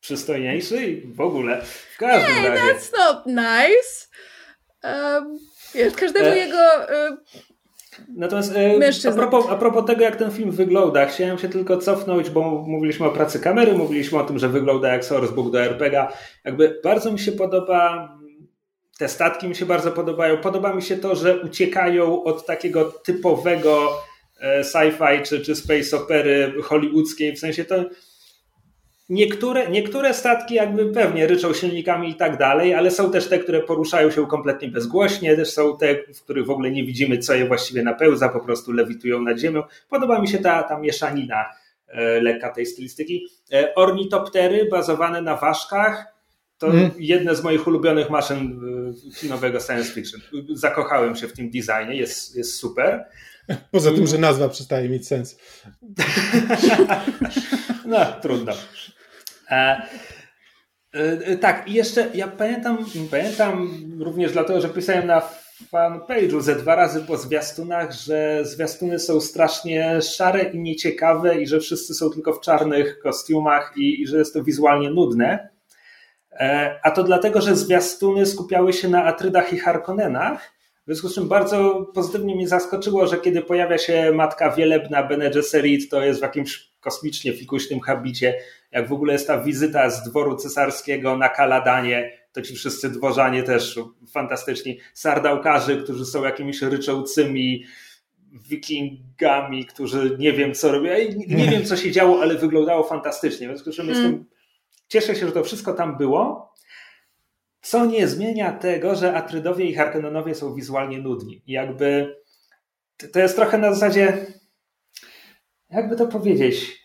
[0.00, 1.62] Przystojniejszy i w ogóle.
[1.94, 2.62] W każdym hey, razie.
[2.62, 4.11] that's not nice.
[4.84, 5.38] Um,
[5.74, 6.38] wiesz, każdemu e...
[6.38, 7.16] jego e...
[8.16, 12.30] Natomiast e, a, propos, a propos tego, jak ten film wygląda, chciałem się tylko cofnąć,
[12.30, 16.12] bo mówiliśmy o pracy kamery, mówiliśmy o tym, że wygląda jak sourcebook do RPGa.
[16.44, 18.12] Jakby bardzo mi się podoba,
[18.98, 20.38] te statki mi się bardzo podobają.
[20.38, 24.02] Podoba mi się to, że uciekają od takiego typowego
[24.40, 27.84] e, sci-fi czy, czy space opery hollywoodzkiej, w sensie to
[29.08, 33.60] Niektóre, niektóre statki jakby pewnie ryczą silnikami i tak dalej, ale są też te, które
[33.60, 37.48] poruszają się kompletnie bezgłośnie, też są te, w których w ogóle nie widzimy, co je
[37.48, 39.62] właściwie napełza, po prostu lewitują nad ziemią.
[39.88, 41.44] Podoba mi się ta, ta mieszanina
[41.88, 43.26] e, lekka tej stylistyki.
[43.52, 46.12] E, ornitoptery bazowane na ważkach
[46.58, 46.90] to mm.
[46.98, 48.60] jedne z moich ulubionych maszyn
[49.16, 50.20] e, kinowego science fiction.
[50.52, 53.04] Zakochałem się w tym designie, jest, jest super.
[53.70, 55.38] Poza tym, że nazwa przestaje mieć sens.
[57.86, 58.52] no, trudno.
[59.52, 59.82] E,
[60.92, 62.78] e, tak, i jeszcze ja pamiętam,
[63.10, 65.22] pamiętam również dlatego, że pisałem na
[65.72, 71.60] fanpage'u ze dwa razy po zwiastunach, że zwiastuny są strasznie szare i nieciekawe i że
[71.60, 75.48] wszyscy są tylko w czarnych kostiumach i, i że jest to wizualnie nudne.
[76.32, 81.14] E, a to dlatego, że zwiastuny skupiały się na Atrydach i Harkonnenach, w związku z
[81.14, 86.20] czym bardzo pozytywnie mnie zaskoczyło, że kiedy pojawia się matka wielebna Bene Gesserit, to jest
[86.20, 88.34] w jakimś kosmicznie fikuśnym habicie.
[88.72, 93.42] Jak w ogóle jest ta wizyta z dworu cesarskiego na Kaladanie, to ci wszyscy dworzanie
[93.42, 93.80] też
[94.12, 94.78] fantastyczni.
[94.94, 97.64] Sardałkarzy, którzy są jakimiś ryczałcymi,
[98.48, 100.90] wikingami, którzy nie wiem co robią.
[101.28, 103.46] Nie wiem co się działo, ale wyglądało fantastycznie.
[103.46, 104.24] W związku z czym jestem,
[104.88, 106.52] cieszę się, że to wszystko tam było.
[107.60, 111.42] Co nie zmienia tego, że Atrydowie i Harkonenowie są wizualnie nudni.
[111.46, 112.16] Jakby
[113.12, 114.26] to jest trochę na zasadzie,
[115.70, 116.81] jakby to powiedzieć.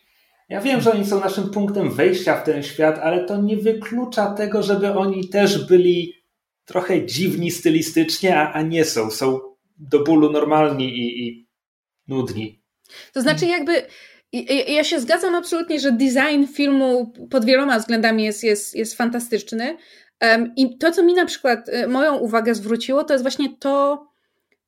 [0.50, 4.34] Ja wiem, że oni są naszym punktem wejścia w ten świat, ale to nie wyklucza
[4.34, 6.14] tego, żeby oni też byli
[6.66, 9.12] trochę dziwni stylistycznie, a, a nie są.
[9.12, 9.40] Są
[9.78, 11.48] do bólu normalni i, i
[12.08, 12.62] nudni.
[13.14, 13.82] To znaczy jakby
[14.68, 19.78] ja się zgadzam absolutnie, że design filmu pod wieloma względami jest, jest, jest fantastyczny.
[20.56, 24.08] I to, co mi na przykład e, moją uwagę zwróciło, to jest właśnie to,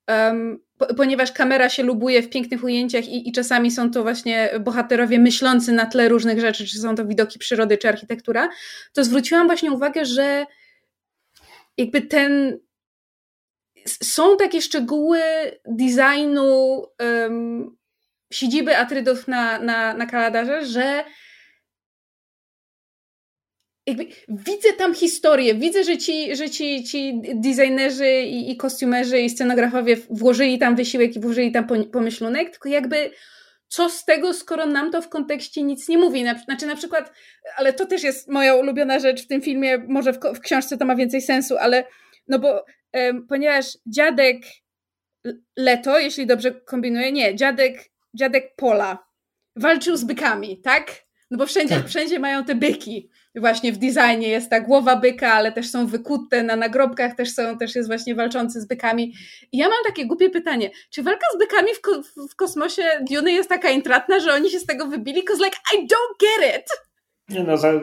[0.08, 0.60] um,
[0.98, 5.72] ponieważ kamera się lubuje w pięknych ujęciach i, i czasami są to właśnie bohaterowie myślący
[5.72, 8.50] na tle różnych rzeczy, czy są to widoki przyrody, czy architektura,
[8.94, 10.46] to zwróciłam właśnie uwagę, że
[11.78, 12.60] jakby ten.
[14.04, 15.22] Są takie szczegóły
[15.66, 17.78] designu um,
[18.34, 21.04] siedziby Atrydów na, na, na Kaladarze, że
[23.90, 29.30] jakby widzę tam historię, widzę, że ci, że ci, ci designerzy i, i kostiumerzy i
[29.30, 33.12] scenografowie włożyli tam wysiłek i włożyli tam pomyślunek, tylko jakby
[33.68, 36.24] co z tego, skoro nam to w kontekście nic nie mówi.
[36.24, 37.14] Na, znaczy na przykład,
[37.58, 40.86] ale to też jest moja ulubiona rzecz w tym filmie, może w, w książce to
[40.86, 41.86] ma więcej sensu, ale
[42.28, 44.38] no bo um, ponieważ dziadek
[45.58, 49.06] Leto, jeśli dobrze kombinuję, nie, dziadek, dziadek Pola
[49.56, 50.92] walczył z bykami, tak?
[51.32, 51.88] No bo wszędzie, tak.
[51.88, 53.10] wszędzie mają te byki.
[53.36, 57.58] Właśnie w designie jest ta głowa byka, ale też są wykute na nagrobkach, też, są,
[57.58, 59.14] też jest właśnie walczący z bykami.
[59.52, 63.32] I ja mam takie głupie pytanie, czy walka z bykami w, ko w kosmosie Duny
[63.32, 65.24] jest taka intratna, że oni się z tego wybili?
[65.24, 66.66] Cause like, I don't get it!
[67.30, 67.74] Nie no, za...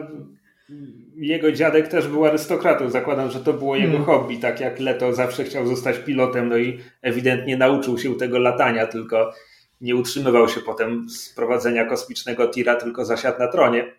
[1.15, 2.89] jego dziadek też był arystokratą.
[2.89, 4.05] Zakładam, że to było jego hmm.
[4.05, 8.87] hobby, tak jak Leto zawsze chciał zostać pilotem, no i ewidentnie nauczył się tego latania,
[8.87, 9.33] tylko
[9.81, 13.96] nie utrzymywał się potem z prowadzenia kosmicznego tira, tylko zasiadł na tronie.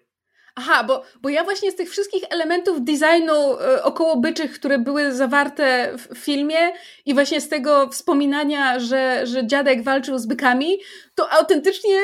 [0.60, 5.92] Aha, bo, bo ja właśnie z tych wszystkich elementów designu y, okołobyczych, które były zawarte
[5.96, 6.72] w filmie
[7.06, 10.78] i właśnie z tego wspominania, że, że dziadek walczył z bykami,
[11.14, 11.98] to autentycznie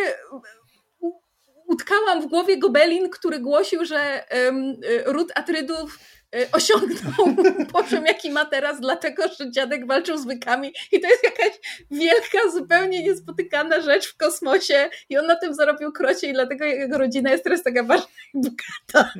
[1.68, 5.98] utkałam w głowie Gobelin, który głosił, że um, ród Atrydów
[6.52, 7.36] osiągnął
[7.72, 11.52] poziom, jaki ma teraz, dlatego że dziadek walczył z bykami i to jest jakaś
[11.90, 16.98] wielka, zupełnie niespotykana rzecz w kosmosie i on na tym zarobił krocie i dlatego jego
[16.98, 19.12] rodzina jest teraz taka ważna i bogata.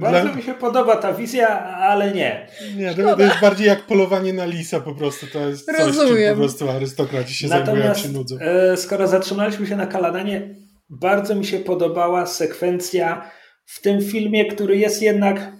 [0.00, 0.34] Bardzo Dla...
[0.34, 2.48] mi się podoba ta wizja, ale nie.
[2.76, 6.34] Nie, to, to, jest bardziej jak polowanie na lisa po prostu, to jest coś, Rozumiem.
[6.34, 8.36] po prostu arystokraci się Natomiast, zajmują, jak się nudzą.
[8.40, 10.54] E, skoro zatrzymaliśmy się na Kaladanie,
[10.90, 13.30] bardzo mi się podobała sekwencja
[13.64, 15.59] w tym filmie, który jest jednak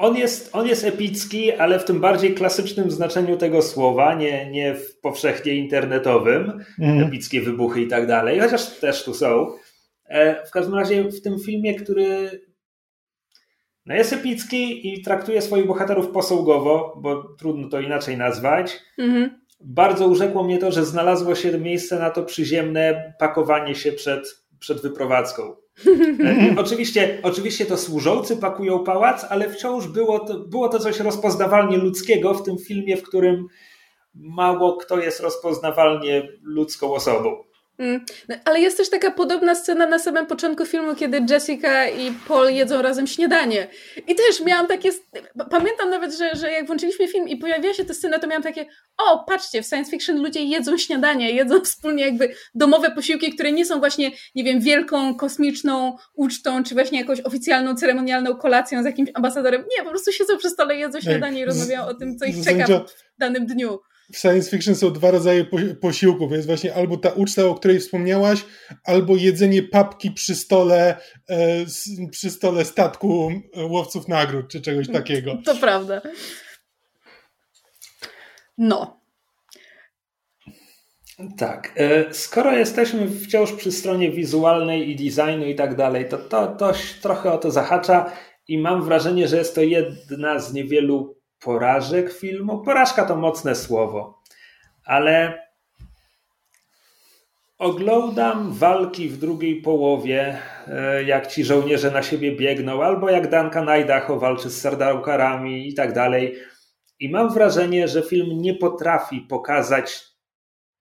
[0.00, 4.74] on jest, on jest epicki, ale w tym bardziej klasycznym znaczeniu tego słowa, nie, nie
[4.74, 7.04] w powszechnie internetowym, mm.
[7.04, 9.46] epickie wybuchy i tak dalej, chociaż też tu są.
[10.04, 12.40] E, w każdym razie w tym filmie, który
[13.86, 18.80] no jest epicki i traktuje swoich bohaterów posągowo, bo trudno to inaczej nazwać.
[18.98, 19.40] Mm.
[19.60, 24.82] Bardzo urzekło mnie to, że znalazło się miejsce na to przyziemne pakowanie się przed, przed
[24.82, 25.56] wyprowadzką.
[26.24, 31.76] E, oczywiście, oczywiście to służący pakują pałac, ale wciąż było to, było to coś rozpoznawalnie
[31.76, 33.46] ludzkiego w tym filmie, w którym
[34.14, 37.49] mało kto jest rozpoznawalnie ludzką osobą.
[37.80, 38.04] Mm.
[38.28, 42.50] No, ale jest też taka podobna scena na samym początku filmu, kiedy Jessica i Paul
[42.50, 43.68] jedzą razem śniadanie.
[44.06, 44.90] I też miałam takie.
[45.50, 48.66] Pamiętam nawet, że, że jak włączyliśmy film i pojawiła się ta scena, to miałam takie:
[48.98, 53.66] O, patrzcie, w science fiction ludzie jedzą śniadanie, jedzą wspólnie jakby domowe posiłki, które nie
[53.66, 59.10] są właśnie, nie wiem, wielką kosmiczną ucztą, czy właśnie jakąś oficjalną, ceremonialną kolacją z jakimś
[59.14, 59.64] ambasadorem.
[59.76, 62.66] Nie, po prostu siedzą przy stole, jedzą śniadanie i rozmawiają o tym, co ich czeka
[63.16, 63.78] w danym dniu
[64.12, 65.46] w science fiction są dwa rodzaje
[65.80, 66.32] posiłków.
[66.32, 68.44] Jest właśnie albo ta uczta, o której wspomniałaś,
[68.84, 70.96] albo jedzenie papki przy stole,
[71.28, 71.66] e,
[72.10, 75.38] przy stole statku łowców nagród, czy czegoś takiego.
[75.44, 76.02] To prawda.
[78.58, 79.00] No.
[81.38, 81.72] Tak.
[81.76, 86.72] E, skoro jesteśmy wciąż przy stronie wizualnej i designu i tak dalej, to, to, to
[87.02, 88.12] trochę o to zahacza
[88.48, 92.62] i mam wrażenie, że jest to jedna z niewielu porażek filmu.
[92.62, 94.22] Porażka to mocne słowo,
[94.84, 95.42] ale
[97.58, 103.68] oglądam walki w drugiej połowie, e, jak ci żołnierze na siebie biegną, albo jak Duncan
[103.68, 106.36] Idaho walczy z sardałkarami i tak dalej.
[107.00, 110.02] I mam wrażenie, że film nie potrafi pokazać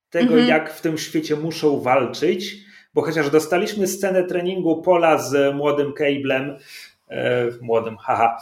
[0.10, 0.48] tego, mhm.
[0.48, 2.56] jak w tym świecie muszą walczyć,
[2.94, 6.58] bo chociaż dostaliśmy scenę treningu Pola z młodym Cablem,
[7.10, 8.38] e, młodym, haha,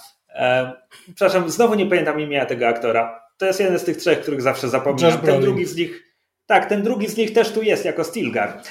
[1.16, 3.28] przepraszam, znowu nie pamiętam imienia tego aktora.
[3.38, 5.22] To jest jeden z tych trzech, których zawsze zapominam.
[5.22, 6.04] ten drugi z nich,
[6.46, 8.62] tak, ten drugi z nich też tu jest jako Stilgar.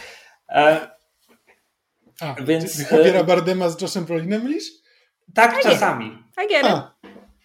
[0.49, 0.89] E,
[2.21, 4.65] A, więc Javiera e, Bardema z Joshem Brolinem mylisz?
[5.35, 6.19] Tak, tak czasami.
[6.37, 6.69] Tak jest.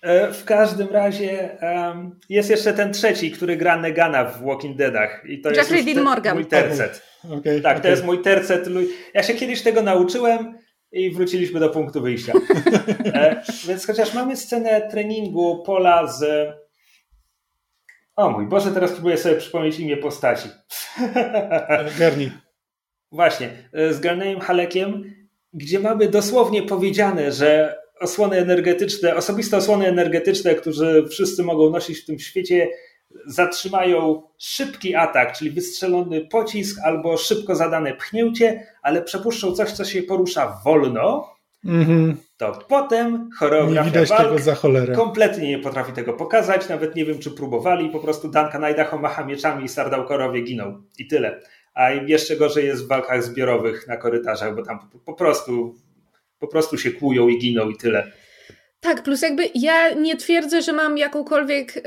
[0.02, 5.24] E, w każdym razie um, jest jeszcze ten trzeci, który gra Negana w Walking Deadach.
[5.26, 6.36] I to Jeffrey jest Dean Morgan.
[6.36, 7.02] mój tercet.
[7.24, 7.38] Okay.
[7.38, 7.82] Okay, tak, okay.
[7.82, 8.68] to jest mój tercet.
[9.14, 10.58] Ja się kiedyś tego nauczyłem
[10.92, 12.34] i wróciliśmy do punktu wyjścia.
[13.14, 16.50] E, więc chociaż mamy scenę treningu Pola z
[18.16, 20.50] O mój Boże, teraz próbuję sobie przypomnieć imię postaci.
[22.00, 22.32] Garni.
[23.12, 25.04] Właśnie, z Garneyem Halekiem,
[25.54, 32.06] gdzie mamy dosłownie powiedziane, że osłony energetyczne, osobiste osłony energetyczne, które wszyscy mogą nosić w
[32.06, 32.68] tym świecie,
[33.26, 40.04] zatrzymają szybki atak, czyli wystrzelony pocisk albo szybko zadane pchnięcie, ale przepuszczą coś, co się
[40.04, 41.36] porusza wolno,
[41.66, 42.14] mm-hmm.
[42.38, 44.96] to potem choreografia nie widać walk tego za cholerę.
[44.96, 49.26] kompletnie nie potrafi tego pokazać, nawet nie wiem, czy próbowali, po prostu Duncan Idaho macha
[49.26, 51.42] mieczami i Sardałkorowie giną i tyle.
[51.74, 55.76] A jeszcze gorzej jest w walkach zbiorowych na korytarzach, bo tam po prostu,
[56.40, 58.12] po prostu się kłują i giną i tyle.
[58.82, 61.82] Tak, plus jakby ja nie twierdzę, że mam jakąkolwiek y,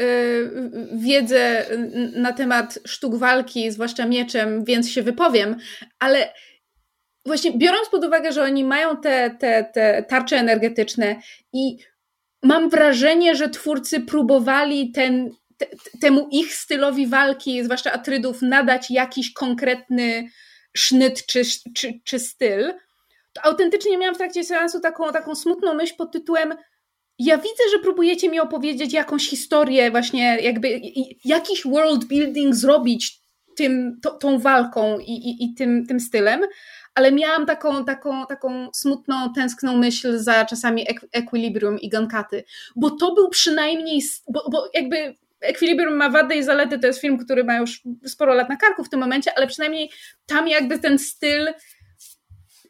[0.92, 1.66] wiedzę
[2.12, 5.56] na temat sztuk walki, zwłaszcza mieczem, więc się wypowiem,
[5.98, 6.32] ale
[7.26, 11.16] właśnie biorąc pod uwagę, że oni mają te, te, te tarcze energetyczne
[11.52, 11.76] i
[12.42, 15.66] mam wrażenie, że twórcy próbowali ten, te,
[16.00, 20.28] temu ich stylowi walki, zwłaszcza Atrydów, nadać jakiś konkretny
[20.76, 21.42] sznyt czy,
[21.74, 22.74] czy, czy styl,
[23.32, 26.54] to autentycznie miałam w trakcie seansu taką, taką smutną myśl pod tytułem
[27.18, 30.80] ja widzę, że próbujecie mi opowiedzieć jakąś historię, właśnie jakby
[31.24, 33.20] jakiś world building zrobić
[33.56, 36.40] tym, to, tą walką i, i, i tym, tym stylem,
[36.94, 42.44] ale miałam taką, taką, taką smutną, tęskną myśl za czasami Equilibrium i Gunkaty,
[42.76, 47.18] bo to był przynajmniej, bo, bo jakby Equilibrium ma wady i zalety, to jest film,
[47.18, 49.90] który ma już sporo lat na karku w tym momencie, ale przynajmniej
[50.26, 51.48] tam jakby ten styl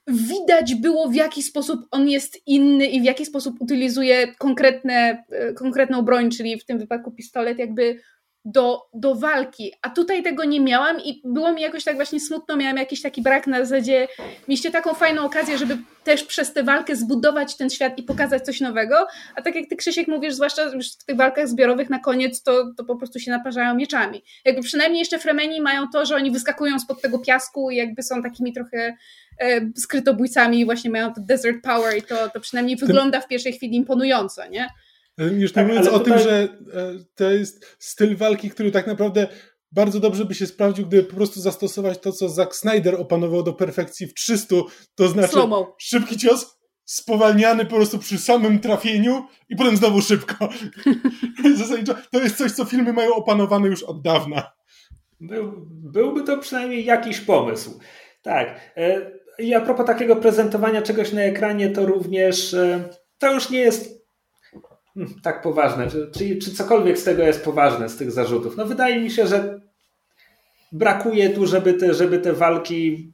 [0.07, 5.53] widać było, w jaki sposób on jest inny i w jaki sposób utylizuje konkretne, e,
[5.53, 8.01] konkretną broń, czyli w tym wypadku pistolet, jakby
[8.45, 9.73] do, do walki.
[9.83, 13.23] A tutaj tego nie miałam i było mi jakoś tak właśnie smutno, miałam jakiś taki
[13.23, 14.09] brak na zasadzie,
[14.49, 18.61] mieliście taką fajną okazję, żeby też przez tę walkę zbudować ten świat i pokazać coś
[18.61, 22.43] nowego, a tak jak ty Krzysiek mówisz, zwłaszcza już w tych walkach zbiorowych na koniec,
[22.43, 24.23] to, to po prostu się naparzają mieczami.
[24.45, 28.23] Jakby przynajmniej jeszcze Fremeni mają to, że oni wyskakują spod tego piasku i jakby są
[28.23, 28.97] takimi trochę
[29.41, 33.53] e, skrytobójcami i właśnie mają to desert power i to, to przynajmniej wygląda w pierwszej
[33.53, 34.69] chwili imponująco, nie?
[35.19, 36.19] Już tak, nie mówiąc o tutaj...
[36.19, 36.43] tym, że
[36.75, 39.29] e, to jest styl walki, który tak naprawdę
[39.73, 43.53] bardzo dobrze by się sprawdził, gdyby po prostu zastosować to, co Zack Snyder opanował do
[43.53, 44.57] perfekcji w 300,
[44.95, 45.37] to znaczy
[45.79, 50.49] szybki cios, spowalniany po prostu przy samym trafieniu i potem znowu szybko.
[51.57, 54.53] Zasadniczo to jest coś, co filmy mają opanowane już od dawna.
[55.21, 57.81] Był, byłby to przynajmniej jakiś pomysł.
[58.23, 58.73] Tak.
[58.77, 62.89] E, I a propos takiego prezentowania czegoś na ekranie, to również e,
[63.19, 64.04] to już nie jest
[65.23, 65.91] tak poważne.
[65.91, 68.57] Czy, czy, cokolwiek z tego jest poważne, z tych zarzutów?
[68.57, 69.61] No wydaje mi się, że
[70.73, 73.13] brakuje tu, żeby te, żeby te walki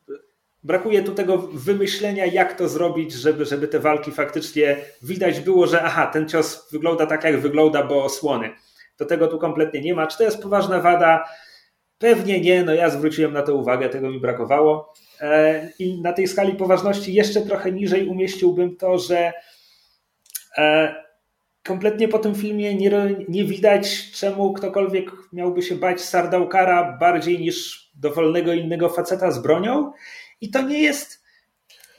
[0.62, 5.82] brakuje tu tego wymyślenia, jak to zrobić, żeby, żeby te walki faktycznie widać było, że
[5.82, 8.50] aha, ten cios wygląda tak, jak wygląda, bo osłony.
[8.96, 10.06] To tego tu kompletnie nie ma.
[10.06, 11.24] Czy to jest poważna wada?
[11.98, 14.94] Pewnie nie, no ja zwróciłem na to uwagę, tego mi brakowało.
[15.20, 19.32] E, I na tej skali poważności jeszcze trochę niżej umieściłbym to, że
[20.58, 20.94] e,
[21.64, 27.90] kompletnie po tym filmie nie, nie widać, czemu ktokolwiek miałby się bać Sardaukara bardziej niż
[27.94, 29.92] dowolnego innego faceta z bronią.
[30.40, 31.20] I to nie jest.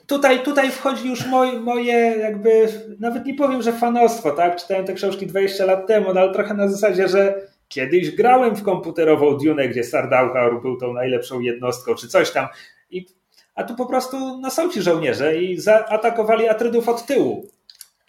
[0.06, 2.68] Tutaj, tutaj wchodzi już moje, moje, jakby,
[3.00, 4.56] nawet nie powiem, że fanostwo, tak?
[4.56, 8.62] Czytałem te książki 20 lat temu, no ale trochę na zasadzie, że kiedyś grałem w
[8.62, 12.46] komputerową Dune, gdzie Sardaukar był tą najlepszą jednostką, czy coś tam.
[12.90, 13.06] I,
[13.54, 17.46] a tu po prostu no, są ci żołnierze i zaatakowali Atrydów od tyłu.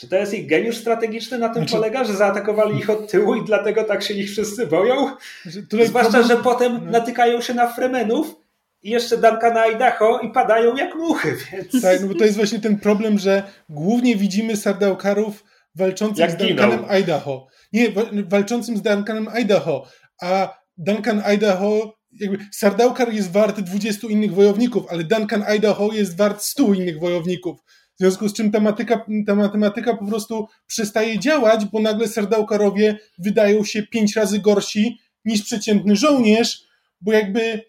[0.03, 1.73] Czy to jest ich geniusz strategiczny na tym znaczy...
[1.73, 5.09] polega, że zaatakowali ich od tyłu i dlatego tak się ich wszyscy boją?
[5.45, 6.37] Znaczy, Zwłaszcza, problem...
[6.37, 6.91] że potem no.
[6.91, 8.35] natykają się na Fremenów
[8.81, 11.81] i jeszcze Duncana Idaho i padają jak muchy, więc...
[11.81, 15.43] Tak, no bo to jest właśnie ten problem, że głównie widzimy Sardaukarów
[15.75, 17.47] walczących jak z Duncanem Idaho.
[17.73, 17.87] Nie,
[18.25, 19.87] walczącym z Duncanem Idaho,
[20.21, 26.43] a Duncan Idaho jakby Sardaukar jest wart 20 innych wojowników, ale Duncan Idaho jest wart
[26.43, 27.59] 100 innych wojowników.
[28.03, 33.63] Związku z czym ta, matyka, ta matematyka po prostu przestaje działać, bo nagle Sardaukarowie wydają
[33.63, 36.63] się pięć razy gorsi niż przeciętny żołnierz,
[37.01, 37.61] bo jakby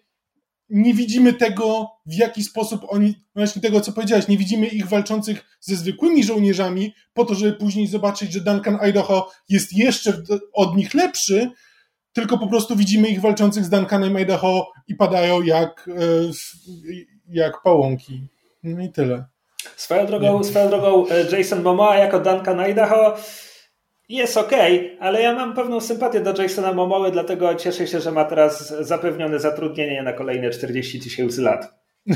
[0.69, 5.57] nie widzimy tego, w jaki sposób oni, właśnie tego, co powiedziałeś, nie widzimy ich walczących
[5.59, 10.23] ze zwykłymi żołnierzami, po to, żeby później zobaczyć, że Duncan Idaho jest jeszcze
[10.53, 11.51] od nich lepszy,
[12.13, 16.31] tylko po prostu widzimy ich walczących z Duncanem Idaho i padają jak, e,
[17.27, 18.27] jak pałąki.
[18.63, 19.34] No i tyle.
[19.75, 23.15] Swoją drogą, swoją drogą e, Jason Momoa jako Duncan Idaho
[24.09, 24.51] jest ok,
[24.99, 29.39] ale ja mam pewną sympatię do Jasona Momoły, dlatego cieszę się, że ma teraz zapewnione
[29.39, 31.73] zatrudnienie na kolejne 40 tysięcy lat.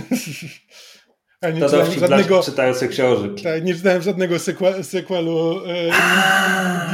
[1.42, 3.32] Ja nie to dowcip żadnego, dla czytających książek.
[3.44, 4.36] Tak, nie czytałem żadnego
[4.82, 5.92] sequelu e,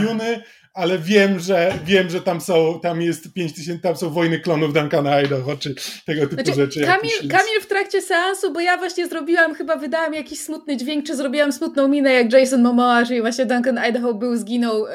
[0.02, 0.44] Dune,
[0.76, 5.16] ale wiem, że wiem, że tam są, tam jest 5000, tam są wojny klonów Duncana
[5.16, 6.82] Idaho, czy tego typu znaczy, rzeczy.
[6.82, 11.16] Kamil, Kamil w trakcie seansu, bo ja właśnie zrobiłam, chyba wydałam jakiś smutny dźwięk, czy
[11.16, 14.92] zrobiłam smutną minę, jak Jason Momoa, czyli właśnie Duncan Idaho był, zginął y,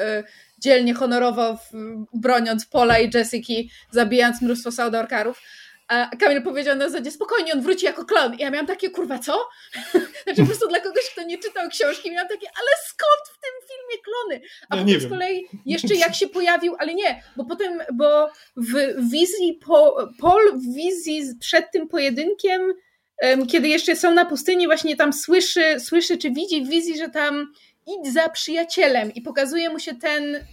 [0.59, 1.71] dzielnie, honorowo, w,
[2.13, 3.53] broniąc Pola i Jessica,
[3.91, 5.41] zabijając mnóstwo Saudorkarów.
[5.91, 8.33] A Kamil powiedział na zasadzie, spokojnie, on wróci jako klon.
[8.33, 9.49] I ja miałam takie, kurwa, co?
[10.23, 13.51] znaczy po prostu dla kogoś, kto nie czytał książki, miałam takie, ale skąd w tym
[13.67, 14.47] filmie klony?
[14.69, 18.73] A ja potem z kolei jeszcze jak się pojawił, ale nie, bo potem, bo w
[19.11, 22.73] wizji, po, Paul w wizji przed tym pojedynkiem,
[23.49, 27.53] kiedy jeszcze są na pustyni, właśnie tam słyszy, słyszy czy widzi w wizji, że tam
[27.87, 30.45] idź za przyjacielem i pokazuje mu się ten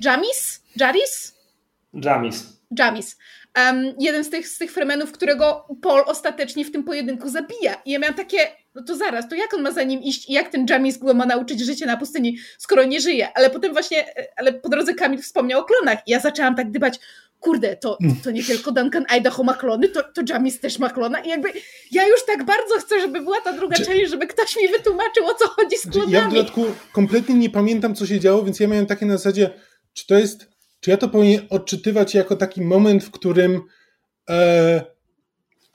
[0.00, 0.62] Jamis?
[0.76, 1.34] Jaris?
[1.94, 2.44] Jamis.
[2.78, 3.16] Jamis
[3.58, 7.82] um, jeden z tych, z tych fremenów, którego Paul ostatecznie w tym pojedynku zabija.
[7.84, 8.38] I ja miałam takie,
[8.74, 11.14] no to zaraz, to jak on ma za nim iść i jak ten Jamis go
[11.14, 13.28] ma nauczyć życia na pustyni, skoro nie żyje?
[13.34, 16.70] Ale potem właśnie, e, ale po drodze Kamil wspomniał o klonach i ja zaczęłam tak
[16.70, 16.98] dbać,
[17.40, 21.20] kurde, to, to nie tylko Duncan Idaho ma klony, to, to Jamis też ma klona
[21.20, 21.48] i jakby
[21.90, 23.84] ja już tak bardzo chcę, żeby była ta druga Czy...
[23.84, 26.12] część, żeby ktoś mi wytłumaczył, o co chodzi z klonami.
[26.12, 29.50] Ja w dodatku kompletnie nie pamiętam, co się działo, więc ja miałem takie na zasadzie,
[29.92, 30.53] czy to jest
[30.84, 33.62] czy ja to powinien odczytywać jako taki moment, w którym
[34.30, 34.84] e,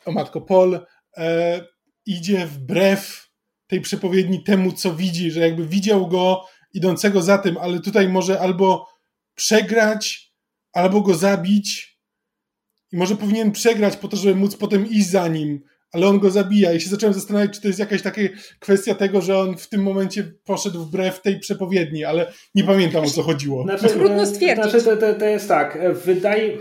[0.06, 0.80] o matko Paul
[1.18, 1.62] e,
[2.06, 3.30] idzie wbrew
[3.68, 8.40] tej przepowiedni temu, co widzi, że jakby widział go idącego za tym, ale tutaj może
[8.40, 8.88] albo
[9.36, 10.34] przegrać,
[10.74, 12.00] albo go zabić
[12.92, 15.62] i może powinien przegrać po to, żeby móc potem iść za nim,
[15.92, 18.22] ale on go zabija i się zacząłem zastanawiać, czy to jest jakaś taka
[18.60, 23.10] kwestia tego, że on w tym momencie poszedł wbrew tej przepowiedni, ale nie pamiętam o
[23.10, 23.64] co chodziło.
[23.64, 24.72] Znaczy, Trudno stwierdzić.
[24.72, 26.58] Znaczy, to, to, to jest tak, wydaje...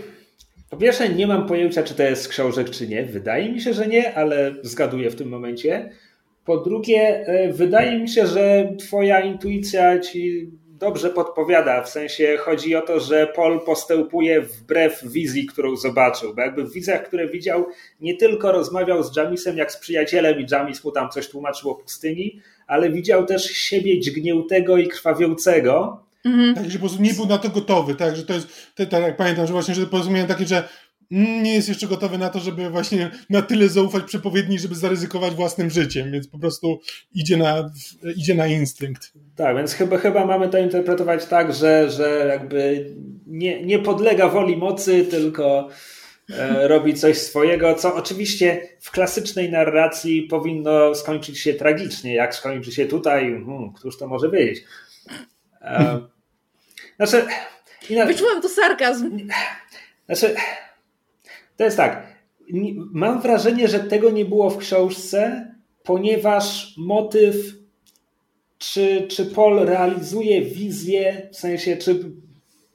[0.69, 3.05] Po pierwsze, nie mam pojęcia, czy to jest książek, czy nie.
[3.05, 5.89] Wydaje mi się, że nie, ale zgaduję w tym momencie.
[6.45, 11.83] Po drugie, e, wydaje mi się, że Twoja intuicja ci dobrze podpowiada.
[11.83, 16.35] W sensie chodzi o to, że Paul postępuje wbrew wizji, którą zobaczył.
[16.35, 17.65] Bo jakby w wizjach, które widział,
[18.01, 21.75] nie tylko rozmawiał z Jamisem jak z przyjacielem i Jamis mu tam coś tłumaczył o
[21.75, 26.03] pustyni, ale widział też siebie dźgniętego i krwawiącego.
[26.25, 26.55] Mhm.
[26.55, 29.17] Tak, że po prostu nie był na to gotowy, tak, że to jest, tak jak
[29.17, 30.69] pamiętam, że właśnie, że porozumienie takie, że
[31.11, 35.69] nie jest jeszcze gotowy na to, żeby właśnie na tyle zaufać przepowiedni, żeby zaryzykować własnym
[35.69, 36.81] życiem, więc po prostu
[37.13, 37.71] idzie na,
[38.15, 39.13] idzie na instynkt.
[39.35, 42.85] Tak, więc chyba, chyba mamy to interpretować tak, że, że jakby
[43.27, 45.69] nie, nie podlega woli mocy, tylko
[46.29, 52.15] e, robi coś swojego, co oczywiście w klasycznej narracji powinno skończyć się tragicznie.
[52.15, 54.63] Jak skończy się tutaj, hmm, któż to może wiedzieć?
[55.61, 55.99] E,
[56.97, 57.25] znaczy,
[58.07, 59.19] Wyczułam tu sarkazm.
[60.05, 60.35] Znaczy,
[61.59, 62.07] to jest tak.
[62.91, 65.51] Mam wrażenie, że tego nie było w książce,
[65.83, 67.35] ponieważ motyw,
[68.57, 72.11] czy, czy Paul realizuje wizję, w sensie, czy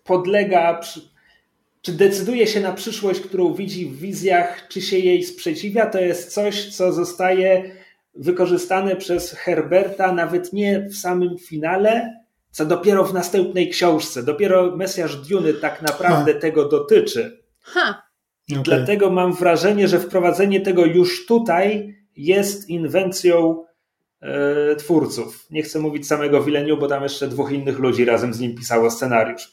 [0.04, 0.80] podlega,
[1.82, 6.32] czy decyduje się na przyszłość, którą widzi w wizjach, czy się jej sprzeciwia, to jest
[6.32, 7.70] coś, co zostaje
[8.14, 12.20] wykorzystane przez Herberta nawet nie w samym finale,
[12.50, 14.22] co dopiero w następnej książce.
[14.22, 16.40] Dopiero Mesjasz Duny tak naprawdę ha.
[16.40, 17.42] tego dotyczy.
[17.60, 18.04] Ha.
[18.50, 18.62] Okay.
[18.62, 23.64] Dlatego mam wrażenie, że wprowadzenie tego już tutaj jest inwencją
[24.20, 25.46] e, twórców.
[25.50, 28.90] Nie chcę mówić samego Wileniu, bo tam jeszcze dwóch innych ludzi razem z nim pisało
[28.90, 29.52] scenariusz.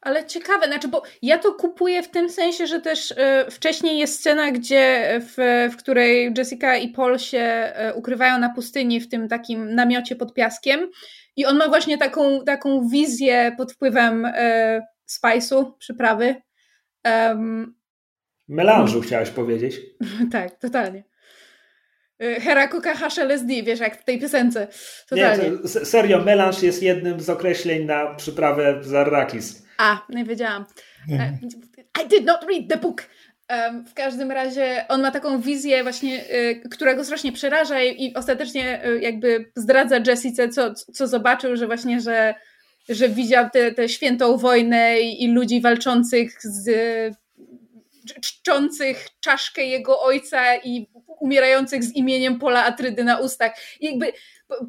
[0.00, 3.14] Ale ciekawe, znaczy, bo ja to kupuję w tym sensie, że też y,
[3.50, 9.00] wcześniej jest scena, gdzie w, w której Jessica i Paul się y, ukrywają na pustyni
[9.00, 10.90] w tym takim namiocie pod piaskiem
[11.36, 16.34] i on ma właśnie taką, taką wizję pod wpływem y, spice'u, przyprawy.
[17.04, 17.75] Um,
[18.48, 19.80] Melanżu chciałeś powiedzieć.
[20.32, 21.04] tak, totalnie.
[22.22, 24.68] Y, Herakuka hash LSD, wiesz, jak w tej piosence.
[25.08, 25.50] Totalnie.
[25.50, 29.66] Nie, serio, melanż jest jednym z określeń na przyprawę z arrakis.
[29.78, 30.64] A, nie wiedziałam.
[31.12, 31.38] E,
[32.04, 33.02] I did not read the book.
[33.90, 38.86] W każdym razie on ma taką wizję właśnie, y, która go strasznie przeraża i, ostatecznie
[38.86, 42.34] y, jakby zdradza Jessice, co, co zobaczył, że właśnie, że,
[42.88, 46.70] że widział tę świętą wojnę i, i ludzi walczących z
[48.20, 50.86] czczących czaszkę jego ojca i
[51.20, 53.52] umierających z imieniem Pola Atrydy na ustach.
[53.80, 54.12] I jakby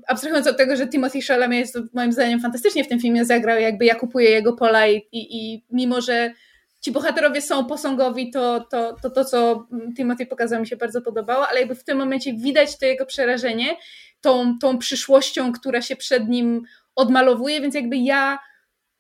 [0.08, 3.86] abstrahując od tego, że Timothy Chalamet jest moim zdaniem fantastycznie w tym filmie zagrał, jakby
[3.86, 6.34] ja kupuję jego Pola i, i, i mimo, że
[6.82, 9.68] ci bohaterowie są posągowi, to to, to to, co
[9.98, 13.78] Timothy pokazał, mi się bardzo podobało, ale jakby w tym momencie widać to jego przerażenie
[14.22, 16.64] tą, tą przyszłością, która się przed nim
[16.96, 18.40] odmalowuje, więc jakby ja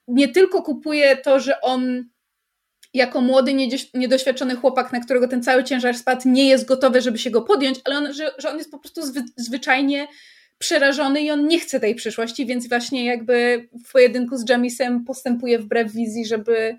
[0.07, 2.09] nie tylko kupuję to, że on
[2.97, 3.53] jako młody,
[3.93, 7.79] niedoświadczony chłopak, na którego ten cały ciężar spadł, nie jest gotowy, żeby się go podjąć,
[7.83, 10.07] ale on, że, że on jest po prostu zwy, zwyczajnie
[10.57, 15.59] przerażony i on nie chce tej przyszłości, więc właśnie jakby w pojedynku z Jamisem postępuje
[15.59, 16.77] wbrew wizji, żeby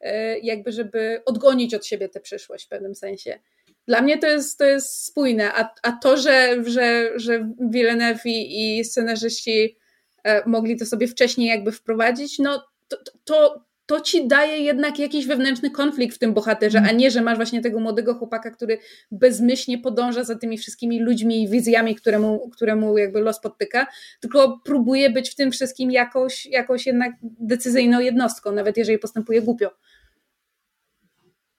[0.00, 3.38] e, jakby żeby odgonić od siebie tę przyszłość w pewnym sensie.
[3.86, 8.78] Dla mnie to jest, to jest spójne, a, a to, że, że, że Villeneuve i,
[8.78, 9.76] i scenarzyści
[10.24, 15.26] e, mogli to sobie wcześniej jakby wprowadzić, no to, to, to ci daje jednak jakiś
[15.26, 18.78] wewnętrzny konflikt w tym bohaterze, a nie, że masz właśnie tego młodego chłopaka, który
[19.10, 23.86] bezmyślnie podąża za tymi wszystkimi ludźmi i wizjami, któremu, któremu jakby los podtyka,
[24.20, 29.70] tylko próbuje być w tym wszystkim jakoś, jakoś jednak decyzyjną jednostką, nawet jeżeli postępuje głupio.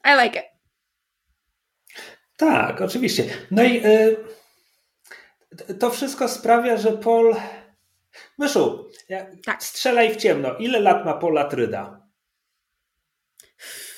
[0.05, 0.45] I like it.
[2.37, 3.23] Tak, oczywiście.
[3.51, 7.35] No i y, to wszystko sprawia, że Paul.
[8.37, 8.89] Myszu,
[9.45, 9.63] tak.
[9.63, 10.57] strzelaj w ciemno.
[10.57, 12.00] Ile lat ma Paul Atryda?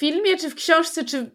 [0.04, 1.32] Filmie, czy w książce, czy.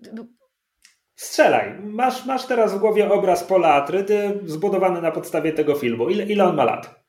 [1.16, 1.78] Strzelaj.
[1.82, 6.08] Masz, masz teraz w głowie obraz Pola Atrydy zbudowany na podstawie tego filmu.
[6.08, 7.04] Ile, ile on ma lat?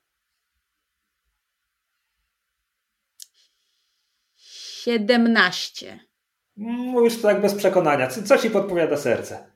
[4.36, 6.00] 17.
[6.56, 8.08] Mówisz to tak bez przekonania.
[8.08, 9.49] Co ci podpowiada serce?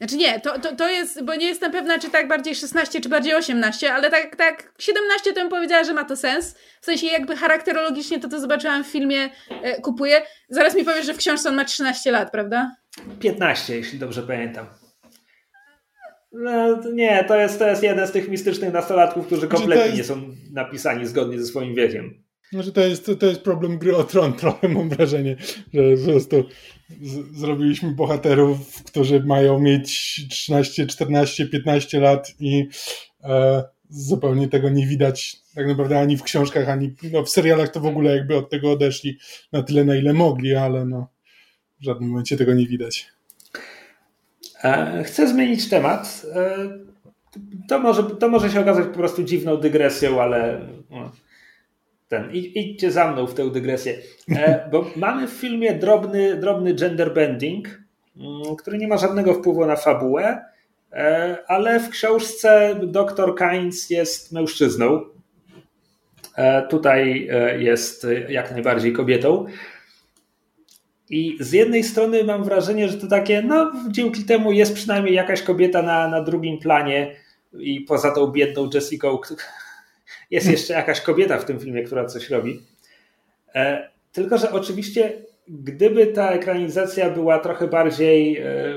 [0.00, 3.08] Znaczy nie, to, to, to jest, bo nie jestem pewna, czy tak bardziej 16, czy
[3.08, 6.56] bardziej 18, ale tak, tak 17 to bym powiedziała, że ma to sens.
[6.80, 9.30] W sensie jakby charakterologicznie to, co zobaczyłam w filmie,
[9.62, 10.22] e, kupuję.
[10.48, 12.76] Zaraz mi powiesz, że w książce on ma 13 lat, prawda?
[13.20, 14.66] 15, jeśli dobrze pamiętam.
[16.32, 19.96] No, nie, to jest, to jest jeden z tych mistycznych nastolatków, którzy znaczy, kompletnie jest...
[19.96, 20.22] nie są
[20.52, 22.29] napisani zgodnie ze swoim wiekiem.
[22.52, 25.36] Znaczy to jest, to jest problem gry o tron trochę mam wrażenie,
[25.74, 26.44] że po prostu
[27.02, 32.68] z, zrobiliśmy bohaterów, którzy mają mieć 13, 14, 15 lat i
[33.24, 37.80] e, zupełnie tego nie widać tak naprawdę ani w książkach, ani no, w serialach to
[37.80, 39.18] w ogóle jakby od tego odeszli
[39.52, 41.08] na tyle, na ile mogli, ale no
[41.80, 43.08] w żadnym momencie tego nie widać.
[44.64, 46.26] E, chcę zmienić temat.
[46.34, 46.68] E,
[47.68, 51.12] to może, to może się okazać po prostu dziwną dygresją, ale no,
[52.10, 53.98] ten, idźcie za mną w tę dygresję.
[54.36, 57.68] E, bo mamy w filmie drobny, drobny gender bending,
[58.16, 60.44] mm, który nie ma żadnego wpływu na fabułę,
[60.92, 65.04] e, ale w książce dr Kynes jest mężczyzną.
[66.36, 69.46] E, tutaj jest jak najbardziej kobietą.
[71.10, 75.42] I z jednej strony mam wrażenie, że to takie, no dzięki temu jest przynajmniej jakaś
[75.42, 77.16] kobieta na, na drugim planie
[77.52, 79.08] i poza tą biedną Jessica,
[80.30, 82.62] jest jeszcze jakaś kobieta w tym filmie, która coś robi.
[83.54, 85.12] E, tylko, że oczywiście,
[85.48, 88.74] gdyby ta ekranizacja była trochę bardziej e,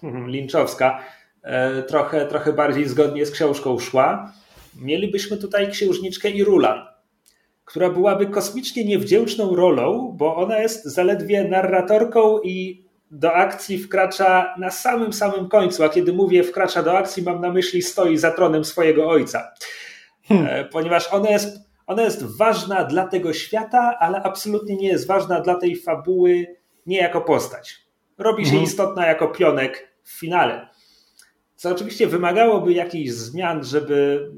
[0.00, 1.04] hmm, linczowska,
[1.42, 4.32] e, trochę, trochę bardziej zgodnie z książką szła,
[4.76, 6.86] mielibyśmy tutaj księżniczkę Irulan,
[7.64, 14.70] która byłaby kosmicznie niewdzięczną rolą, bo ona jest zaledwie narratorką i do akcji wkracza na
[14.70, 18.64] samym samym końcu, a kiedy mówię wkracza do akcji, mam na myśli stoi za tronem
[18.64, 19.52] swojego ojca.
[20.30, 20.46] Hmm.
[20.46, 25.40] E, ponieważ ona jest, ona jest ważna dla tego świata, ale absolutnie nie jest ważna
[25.40, 26.46] dla tej fabuły,
[26.86, 27.76] nie jako postać.
[28.18, 28.66] Robi się hmm.
[28.66, 30.68] istotna jako pionek w finale.
[31.56, 34.30] Co oczywiście wymagałoby jakichś zmian, żeby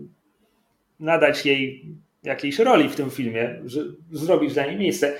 [1.00, 1.86] nadać jej
[2.22, 3.62] jakiejś roli w tym filmie,
[4.12, 5.16] zrobić dla niej miejsce,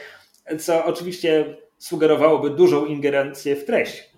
[0.58, 4.10] co oczywiście sugerowałoby dużą ingerencję w treść.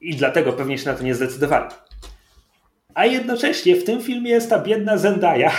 [0.00, 1.66] I dlatego pewnie się na to nie zdecydowali.
[2.94, 5.50] A jednocześnie w tym filmie jest ta biedna Zendaya,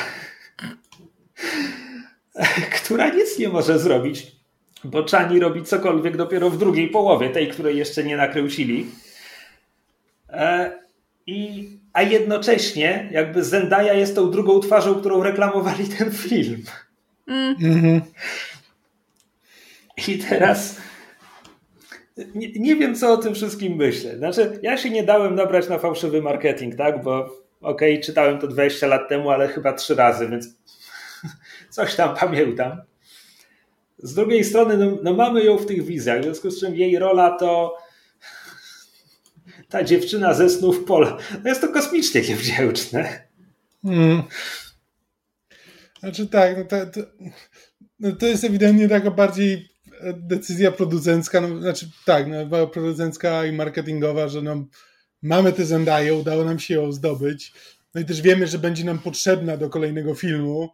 [2.83, 4.31] która nic nie może zrobić,
[4.83, 8.85] bo Chani robi cokolwiek dopiero w drugiej połowie, tej, której jeszcze nie nakręcili.
[10.29, 10.71] E,
[11.27, 16.63] I, a jednocześnie jakby Zendaya jest tą drugą twarzą, którą reklamowali ten film.
[17.27, 17.55] Mm.
[17.61, 18.01] Mhm.
[20.07, 20.88] I teraz
[22.35, 24.17] nie, nie, wiem, co o tym wszystkim myślę.
[24.17, 27.03] Znaczy, ja się nie dałem nabrać na fałszywy marketing, tak?
[27.03, 27.19] Bo
[27.61, 30.47] okej, okay, czytałem to 20 lat temu, ale chyba trzy razy, więc
[31.69, 32.81] coś tam pamiętam.
[33.97, 36.99] Z drugiej strony, no, no mamy ją w tych wizjach, w związku z czym jej
[36.99, 37.77] rola to
[39.69, 41.17] ta dziewczyna ze snów pola.
[41.43, 43.27] No jest to kosmicznie niewdzięczne.
[43.83, 44.23] Hmm.
[45.99, 46.99] Znaczy tak, no to, to,
[47.99, 49.69] no to jest ewidentnie taka bardziej
[50.13, 54.65] decyzja producencka, no, znaczy tak, no, producencka i marketingowa, że no,
[55.21, 57.53] mamy tę Zendaję, udało nam się ją zdobyć,
[57.95, 60.69] no i też wiemy, że będzie nam potrzebna do kolejnego filmu,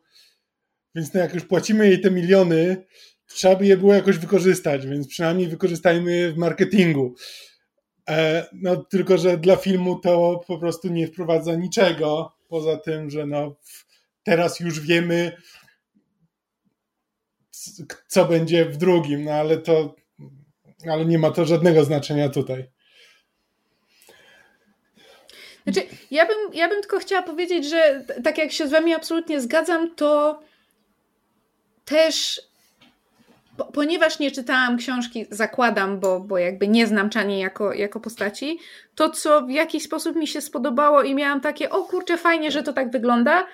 [0.96, 2.86] więc no, jak już płacimy jej te miliony,
[3.28, 7.16] trzeba by je było jakoś wykorzystać, więc przynajmniej wykorzystajmy w marketingu.
[8.10, 13.26] E, no tylko, że dla filmu to po prostu nie wprowadza niczego, poza tym, że
[13.26, 13.56] no
[14.24, 15.32] teraz już wiemy,
[18.08, 19.96] co będzie w drugim, no ale to
[20.90, 22.70] ale nie ma to żadnego znaczenia tutaj.
[25.64, 29.42] Znaczy, ja bym, ja bym tylko chciała powiedzieć, że tak jak się z wami absolutnie
[29.42, 30.40] zgadzam, to
[31.86, 32.42] też
[33.58, 38.60] po, ponieważ nie czytałam książki, zakładam, bo, bo jakby nie znam Czani jako, jako postaci,
[38.96, 42.64] to co w jakiś sposób mi się spodobało i miałam takie, o kurczę, fajnie, że
[42.64, 43.48] to tak wygląda,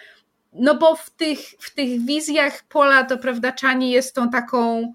[0.54, 4.94] no bo w tych, w tych wizjach Pola to prawda Czani jest tą taką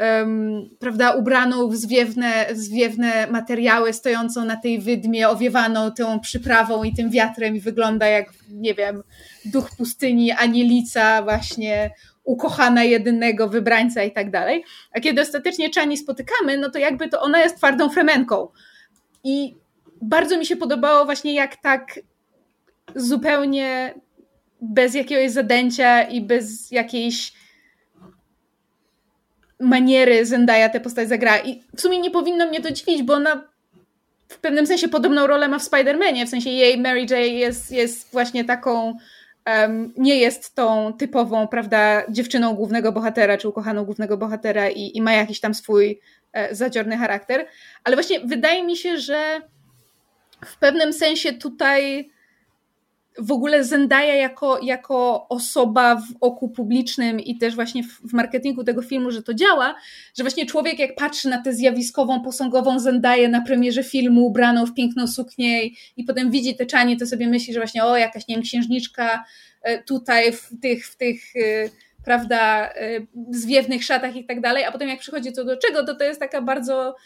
[0.00, 6.94] um, prawda, ubraną w zwiewne, zwiewne materiały, stojącą na tej wydmie, owiewaną tą przyprawą i
[6.94, 9.02] tym wiatrem i wygląda jak, nie wiem,
[9.44, 11.90] duch pustyni, anielica właśnie
[12.24, 14.64] ukochana jedynego wybrańca i tak dalej.
[14.92, 18.48] A kiedy ostatecznie Czani spotykamy, no to jakby to ona jest twardą fremenką.
[19.24, 19.54] I
[20.02, 22.00] bardzo mi się podobało właśnie jak tak
[22.94, 23.94] zupełnie
[24.60, 27.32] bez jakiegoś zadęcia i bez jakiejś
[29.60, 31.38] maniery Zendaya tę postać zagra.
[31.38, 33.48] I w sumie nie powinno mnie to dziwić, bo ona
[34.28, 38.12] w pewnym sensie podobną rolę ma w Spider-Manie, w sensie jej Mary J jest, jest
[38.12, 38.96] właśnie taką
[39.46, 45.02] um, nie jest tą typową, prawda, dziewczyną głównego bohatera, czy ukochaną głównego bohatera i, i
[45.02, 46.00] ma jakiś tam swój
[46.32, 47.46] e, zadziorny charakter,
[47.84, 49.40] ale właśnie wydaje mi się, że
[50.44, 52.10] w pewnym sensie tutaj
[53.18, 58.64] w ogóle Zendaya jako, jako osoba w oku publicznym i też właśnie w, w, marketingu
[58.64, 59.74] tego filmu, że to działa,
[60.18, 64.74] że właśnie człowiek jak patrzy na tę zjawiskową, posągową Zendaję na premierze filmu, ubraną w
[64.74, 68.28] piękną suknię i, i potem widzi te czanie, to sobie myśli, że właśnie o, jakaś,
[68.28, 69.24] nie wiem, księżniczka
[69.62, 71.68] e, tutaj w tych, w tych e,
[72.04, 73.00] prawda, e,
[73.30, 76.20] zwiewnych szatach i tak dalej, a potem jak przychodzi to do czego, to to jest
[76.20, 76.96] taka bardzo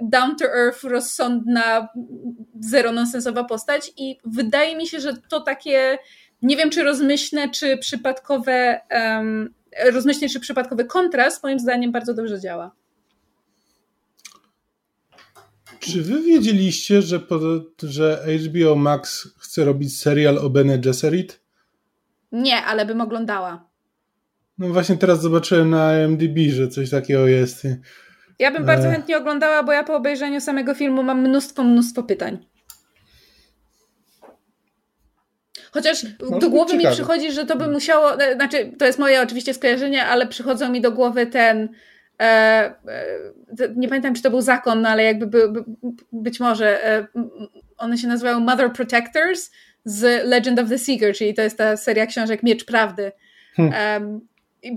[0.00, 1.88] down to earth, rozsądna,
[2.60, 5.98] zero nonsensowa postać i wydaje mi się, że to takie
[6.42, 9.54] nie wiem czy rozmyślne, czy przypadkowe um,
[9.92, 12.74] rozmyślny czy przypadkowy kontrast moim zdaniem bardzo dobrze działa.
[15.80, 17.20] Czy wy wiedzieliście, że,
[17.82, 21.40] że HBO Max chce robić serial o Bene Gesserit?
[22.32, 23.68] Nie, ale bym oglądała.
[24.58, 27.66] No właśnie teraz zobaczyłem na IMDb, że coś takiego jest.
[28.38, 28.90] Ja bym bardzo e.
[28.90, 32.46] chętnie oglądała, bo ja po obejrzeniu samego filmu mam mnóstwo, mnóstwo pytań.
[35.76, 36.88] Chociaż no, do głowy ciekawe.
[36.88, 40.68] mi przychodzi, że to by musiało, e, znaczy to jest moje oczywiście skojarzenie, ale przychodzą
[40.68, 41.68] mi do głowy ten,
[42.20, 42.74] e, e,
[43.76, 45.64] nie pamiętam czy to był zakon, no ale jakby by, by,
[46.12, 47.06] być może e,
[47.76, 49.50] one się nazywają Mother Protectors
[49.84, 53.12] z Legend of the Seeker, czyli to jest ta seria książek Miecz Prawdy.
[53.56, 54.20] Hmm.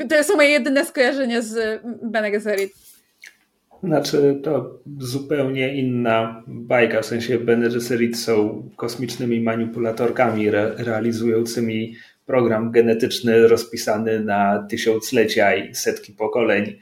[0.10, 2.74] to są moje jedyne skojarzenia z Bene Gesserit.
[3.84, 12.72] Znaczy, to zupełnie inna bajka, w sensie Bene Gesserit są kosmicznymi manipulatorkami re realizującymi program
[12.72, 16.80] genetyczny rozpisany na tysiąclecia i setki pokoleń,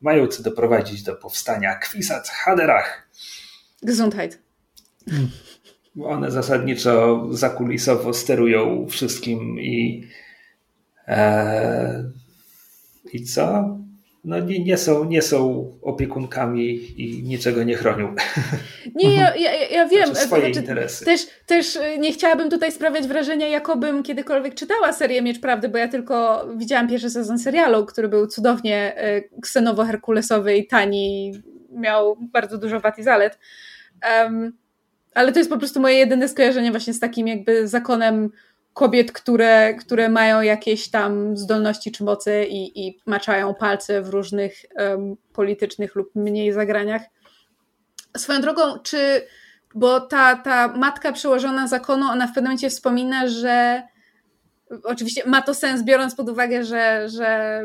[0.00, 3.08] mający doprowadzić do powstania Kwisat Haderach.
[3.82, 4.38] Gesundheit.
[6.02, 10.08] One zasadniczo zakulisowo sterują wszystkim i
[11.08, 12.04] e,
[13.12, 13.78] i co?
[14.24, 18.14] No nie, nie, są, nie są opiekunkami i niczego nie chronią.
[18.94, 20.06] Nie, ja, ja, ja wiem.
[20.06, 21.04] Znaczy swoje znaczy, interesy.
[21.04, 25.88] Też, też nie chciałabym tutaj sprawiać wrażenia, jakobym kiedykolwiek czytała serię Miecz Prawdy, bo ja
[25.88, 31.32] tylko widziałam pierwszy sezon serialu, który był cudownie y, ksenowo-herkulesowy i tani,
[31.72, 33.38] miał bardzo dużo wad i zalet.
[34.22, 34.52] Um,
[35.14, 38.30] ale to jest po prostu moje jedyne skojarzenie właśnie z takim jakby zakonem
[38.74, 44.54] kobiet, które, które mają jakieś tam zdolności czy mocy i, i maczają palce w różnych
[44.76, 47.02] um, politycznych lub mniej zagraniach.
[48.16, 49.26] Swoją drogą, czy,
[49.74, 53.82] bo ta, ta matka przełożona zakonu, ona w pewnym momencie wspomina, że
[54.84, 57.60] oczywiście ma to sens, biorąc pod uwagę, że, że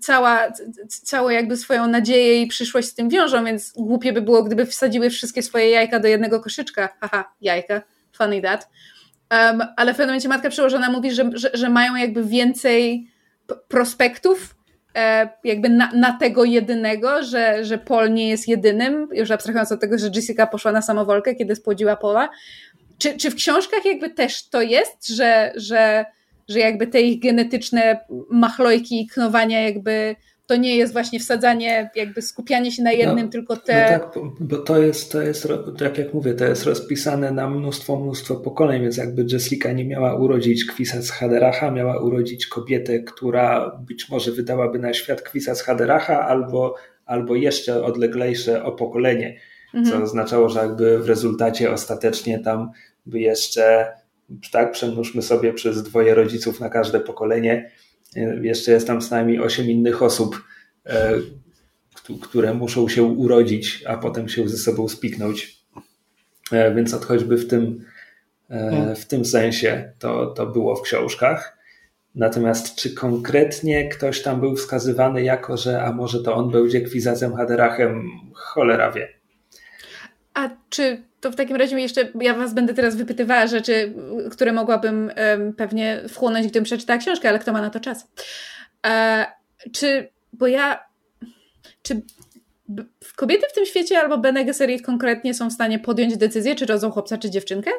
[0.00, 0.52] cała,
[0.88, 5.10] całą jakby swoją nadzieję i przyszłość z tym wiążą, więc głupie by było, gdyby wsadziły
[5.10, 6.88] wszystkie swoje jajka do jednego koszyczka.
[7.00, 8.68] Haha, jajka, funny that.
[9.30, 13.06] Um, ale w pewnym momencie matka przełożona mówi, że, że, że mają jakby więcej
[13.68, 14.54] prospektów
[14.96, 19.80] e, jakby na, na, tego jedynego, że, że Paul nie jest jedynym, już abstrahując od
[19.80, 22.28] tego, że Jessica poszła na samowolkę, kiedy spłodziła Paula.
[22.98, 26.04] Czy, czy w książkach jakby też to jest, że, że,
[26.48, 28.00] że jakby te ich genetyczne
[28.30, 30.16] machlojki i knowania jakby
[30.50, 33.92] to nie jest właśnie wsadzanie, jakby skupianie się na jednym, no, tylko te.
[33.92, 35.48] No tak, bo to jest, to jest,
[35.78, 40.14] tak jak mówię, to jest rozpisane na mnóstwo, mnóstwo pokoleń, więc jakby Jessica nie miała
[40.14, 45.62] urodzić Kwisa z Haderacha, miała urodzić kobietę, która być może wydałaby na świat Kwisa z
[45.62, 46.74] Haderacha albo,
[47.06, 49.40] albo jeszcze odleglejsze o pokolenie,
[49.74, 49.96] mhm.
[49.96, 52.70] co oznaczało, że jakby w rezultacie ostatecznie tam
[53.06, 53.92] by jeszcze,
[54.52, 57.70] tak, przemnóżmy sobie przez dwoje rodziców na każde pokolenie,
[58.42, 60.42] jeszcze jest tam z nami osiem innych osób,
[60.86, 61.12] e,
[62.22, 65.60] które muszą się urodzić, a potem się ze sobą spiknąć.
[66.74, 67.84] więc choćby w tym,
[68.48, 68.96] hmm.
[68.96, 71.58] w tym sensie to, to było w książkach.
[72.14, 77.36] Natomiast czy konkretnie ktoś tam był wskazywany jako, że a może to on będzie Kwizacem
[77.36, 79.08] Haderachem, cholera wie.
[80.34, 83.94] A czy to w takim razie jeszcze, ja was będę teraz wypytywała rzeczy,
[84.30, 88.06] które mogłabym um, pewnie wchłonąć, gdybym przeczytała książkę, ale kto ma na to czas?
[88.86, 89.26] E,
[89.72, 90.84] czy, bo ja,
[91.82, 92.02] czy
[93.16, 96.90] kobiety w tym świecie albo Bene Gesserit konkretnie są w stanie podjąć decyzję, czy rodzą
[96.90, 97.70] chłopca, czy dziewczynkę?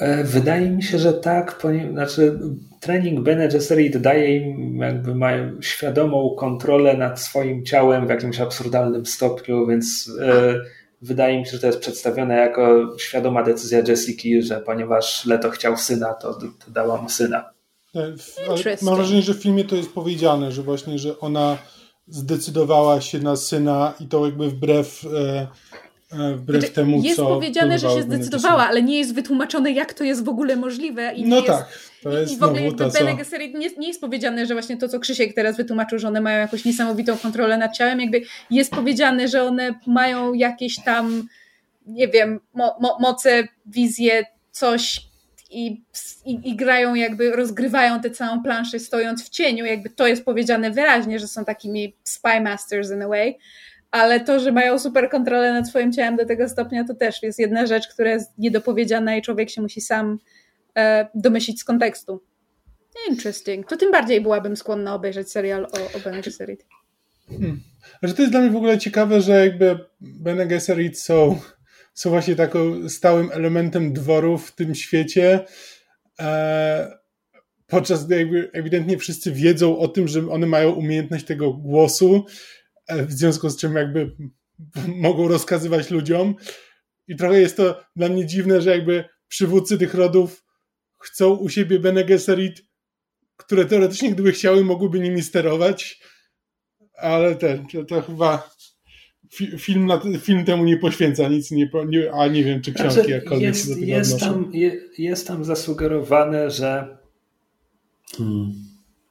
[0.00, 2.38] E, wydaje mi się, że tak, znaczy
[2.80, 9.06] trening Bene Gesserit daje im jakby mają świadomą kontrolę nad swoim ciałem w jakimś absurdalnym
[9.06, 10.54] stopniu, więc e,
[11.02, 15.76] wydaje mi się, że to jest przedstawione jako świadoma decyzja Jessica, że ponieważ Leto chciał
[15.76, 17.50] syna, to, to dała mu syna.
[18.82, 21.58] mam wrażenie, że w filmie to jest powiedziane, że właśnie, że ona
[22.08, 25.69] zdecydowała się na syna i to jakby wbrew e, E,
[26.12, 27.22] wbrew znaczy, temu, jest co.
[27.22, 31.12] Jest powiedziane, że się zdecydowała, ale nie jest wytłumaczone, jak to jest w ogóle możliwe.
[31.14, 31.68] I no tak.
[32.02, 33.04] to jest I w ogóle jakby co...
[33.58, 36.64] nie, nie jest powiedziane, że właśnie to, co Krzysiek teraz wytłumaczył, że one mają jakąś
[36.64, 41.28] niesamowitą kontrolę nad ciałem, jakby jest powiedziane, że one mają jakieś tam,
[41.86, 45.00] nie wiem, mo, mo, moce, wizje, coś
[45.50, 45.82] i,
[46.24, 50.70] i, i, grają jakby, rozgrywają tę całą planszę stojąc w cieniu, jakby to jest powiedziane
[50.70, 53.38] wyraźnie, że są takimi spy masters in a way
[53.90, 57.38] ale to, że mają super kontrolę nad swoim ciałem do tego stopnia, to też jest
[57.38, 60.18] jedna rzecz, która jest niedopowiedziana i człowiek się musi sam
[60.76, 62.22] e, domyślić z kontekstu.
[63.08, 63.68] Interesting.
[63.68, 66.66] To tym bardziej byłabym skłonna obejrzeć serial o, o Bene Gesserit.
[67.28, 67.60] Hmm.
[68.02, 71.40] Że to jest dla mnie w ogóle ciekawe, że jakby Bene Gesserit są,
[71.94, 75.44] są właśnie taką stałym elementem dworu w tym świecie,
[76.20, 76.98] e,
[77.66, 82.26] podczas gdy jakby ewidentnie wszyscy wiedzą o tym, że one mają umiejętność tego głosu
[83.06, 84.16] w związku z czym jakby
[84.86, 86.34] mogą rozkazywać ludziom.
[87.08, 90.44] I trochę jest to dla mnie dziwne, że jakby przywódcy tych rodów
[90.98, 92.62] chcą u siebie Bene Gesserit,
[93.36, 96.00] które teoretycznie gdyby chciały, mogłyby nimi sterować,
[96.96, 98.50] ale ten, to, to chyba
[99.58, 103.10] film, na, film temu nie poświęca nic, nie, nie, a nie wiem, czy książki znaczy,
[103.10, 106.98] jakkolwiek jest, się do tego jest tam, je, jest tam zasugerowane, że
[108.16, 108.52] hmm,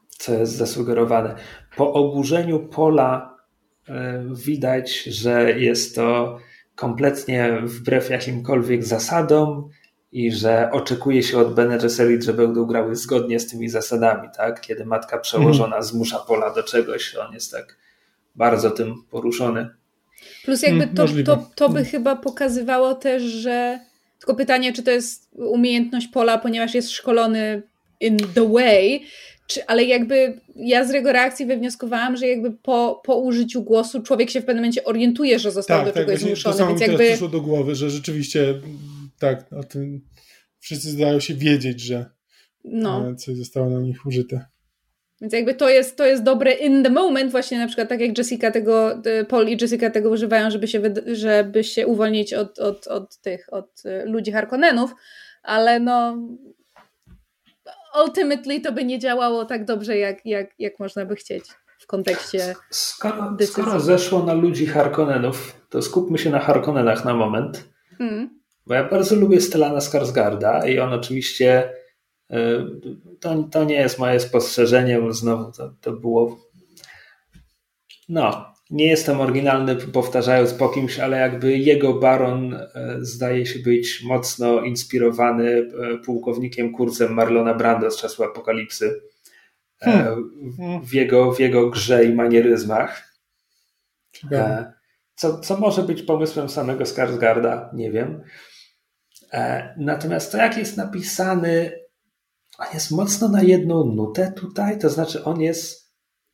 [0.10, 1.36] co jest zasugerowane?
[1.76, 3.29] Po oburzeniu pola
[4.46, 6.40] widać, że jest to
[6.76, 9.70] kompletnie wbrew jakimkolwiek zasadom
[10.12, 14.62] i że oczekuje się od Bene Gesserit, że będą grały zgodnie z tymi zasadami, tak?
[14.62, 15.84] Kiedy matka przełożona mhm.
[15.84, 17.78] zmusza pola do czegoś, on jest tak
[18.36, 19.70] bardzo tym poruszony.
[20.46, 23.80] Plus jakby to, to, to by chyba pokazywało też, że
[24.20, 27.62] tylko pytanie, czy to jest umiejętność pola, ponieważ jest szkolony
[28.00, 29.06] in the way,
[29.50, 34.30] czy, ale jakby ja z jego reakcji wywnioskowałam, że jakby po, po użyciu głosu człowiek
[34.30, 36.54] się w pewnym momencie orientuje, że został tak, do tak, czegoś zmuszony.
[36.54, 37.06] To samo więc jakby...
[37.06, 38.54] przyszło do głowy, że rzeczywiście
[39.20, 40.02] tak, o tym
[40.60, 42.06] wszyscy zdają się wiedzieć, że
[42.64, 43.10] no.
[43.10, 44.46] E, coś zostało na nich użyte.
[45.22, 48.18] Więc jakby to jest, to jest dobre in the moment, właśnie na przykład tak jak
[48.18, 50.82] Jessica tego, Paul i Jessica tego używają, żeby się,
[51.14, 54.96] żeby się uwolnić od, od, od tych, od e, ludzi Harkonnenów,
[55.44, 56.18] ale no
[58.04, 61.44] ultimately to by nie działało tak dobrze, jak, jak, jak można by chcieć
[61.80, 63.64] w kontekście skoro, decyzji.
[63.64, 67.70] Skoro zeszło na ludzi Harkonnenów, to skupmy się na Harkonnenach na moment.
[67.98, 68.40] Hmm.
[68.68, 71.74] Bo ja bardzo lubię Stellana Skarsgarda i on oczywiście
[72.32, 72.36] y,
[73.20, 76.40] to, to nie jest moje spostrzeżenie, bo znowu to, to było
[78.10, 82.70] no, nie jestem oryginalny powtarzając po kimś, ale jakby jego baron e,
[83.02, 89.02] zdaje się być mocno inspirowany e, pułkownikiem kursem Marlona Brando z czasu apokalipsy.
[89.82, 89.92] E,
[90.58, 90.86] hmm.
[90.86, 93.14] W, jego, w jego grze i manieryzmach.
[95.16, 98.24] Co, co może być pomysłem samego Skarsgarda, nie wiem.
[99.78, 101.72] Natomiast to, jak jest napisany,
[102.60, 105.89] on jest mocno na jedną nutę tutaj, to znaczy on jest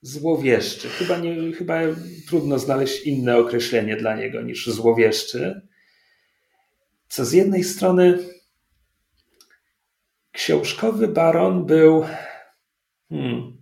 [0.05, 0.89] złowieszczy.
[0.89, 1.79] Chyba, nie, chyba
[2.27, 5.61] trudno znaleźć inne określenie dla niego niż złowieszczy.
[7.07, 8.19] Co z jednej strony
[10.31, 12.05] książkowy baron był.
[13.09, 13.57] Hmm.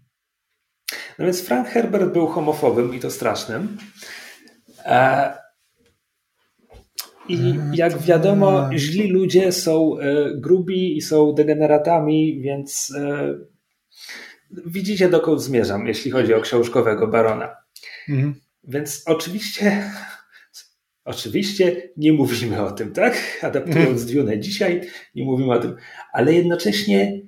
[1.19, 3.77] No więc Frank Herbert był homofobem i to strasznym.
[4.85, 5.33] E,
[7.29, 13.33] I jak wiadomo, źli ludzie są e, grubi i są degeneratami, więc e,
[14.65, 17.55] widzicie, dokąd zmierzam, jeśli chodzi o książkowego barona.
[18.09, 18.35] Mhm.
[18.63, 19.91] Więc oczywiście,
[21.05, 23.39] oczywiście nie mówimy o tym, tak?
[23.41, 24.07] Adaptując mhm.
[24.07, 24.81] Dune dzisiaj,
[25.15, 25.75] nie mówimy o tym,
[26.13, 27.21] ale jednocześnie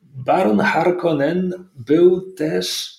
[0.00, 2.96] baron Harkonnen był też,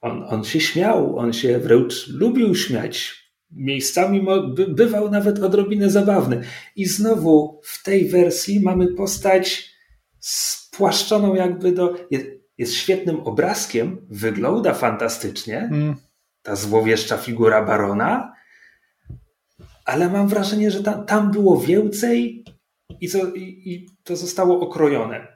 [0.00, 4.26] on, on się śmiał, on się wręcz lubił śmiać miejscami
[4.68, 6.42] bywał nawet odrobinę zabawny.
[6.76, 9.70] I znowu w tej wersji mamy postać
[10.20, 11.94] spłaszczoną jakby do.
[12.58, 15.58] Jest, świetnym obrazkiem, wygląda fantastycznie.
[15.58, 15.96] Mm.
[16.42, 18.32] Ta złowieszcza figura barona,
[19.84, 22.44] ale mam wrażenie, że tam, tam było więcej
[23.00, 25.26] i, co, i, i to zostało okrojone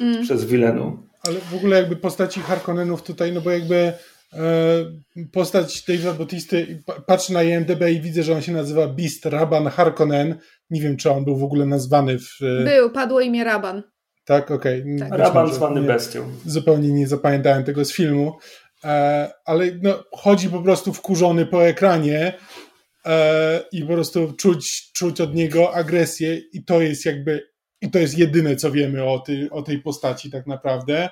[0.00, 0.22] mm.
[0.22, 1.08] przez Wilenu.
[1.22, 3.92] Ale w ogóle jakby postaci Harkonnenów tutaj, no bo jakby e,
[5.32, 10.38] postać Dave'a Bautisty, patrzę na IMDB i widzę, że on się nazywa Beast Raban Harkonnen.
[10.70, 12.42] Nie wiem, czy on był w ogóle nazwany w...
[12.42, 13.82] E, był, padło imię Raban.
[14.28, 14.82] Tak, okej.
[14.82, 15.08] Okay.
[15.10, 15.18] Tak.
[15.18, 16.32] Raban zwany bestią.
[16.44, 18.38] Zupełnie nie zapamiętałem tego z filmu.
[18.84, 22.32] E, ale no, chodzi po prostu wkurzony po ekranie
[23.06, 27.48] e, i po prostu czuć, czuć od niego agresję i to jest jakby
[27.80, 31.08] i to jest jedyne, co wiemy o, ty, o tej postaci tak naprawdę.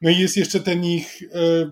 [0.00, 1.26] No i jest jeszcze ten ich e,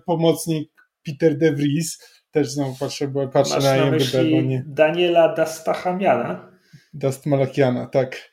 [0.05, 0.71] pomocnik
[1.05, 1.97] Peter De Vries,
[2.31, 4.63] też znowu patrzę, bo patrzę Masz na IMDb, bo nie...
[4.67, 6.51] Daniela Dastachamiana.
[6.93, 8.31] Dastmalakiana, tak.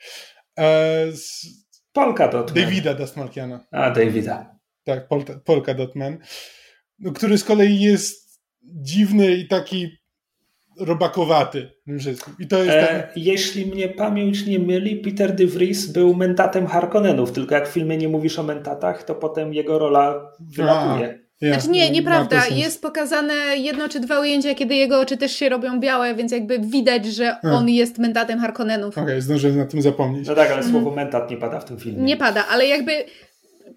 [0.58, 1.61] E, z...
[1.92, 2.64] Polka Dotman.
[2.64, 3.60] Davida Dastmalkiana.
[3.70, 4.58] A, Davida.
[4.84, 6.18] Tak, Polka, Polka Dotman.
[6.98, 10.02] No, który z kolei jest dziwny i taki
[10.80, 11.70] robakowaty.
[12.38, 13.12] I to jest e, tak...
[13.16, 17.96] Jeśli mnie pamięć nie myli, Peter de Vries był mentatem Harkonnenów, tylko jak w filmie
[17.96, 21.21] nie mówisz o mentatach, to potem jego rola wylatuje.
[21.42, 22.46] Ja, znaczy nie, nieprawda.
[22.46, 26.58] Jest pokazane jedno czy dwa ujęcia, kiedy jego oczy też się robią białe, więc jakby
[26.58, 27.50] widać, że A.
[27.50, 28.98] on jest mentatem Harkonnenów.
[28.98, 30.28] Okej, okay, zdążyłem na tym zapomnieć.
[30.28, 30.96] No tak, ale słowo mhm.
[30.96, 32.02] mentat nie pada w tym filmie.
[32.02, 32.92] Nie pada, ale jakby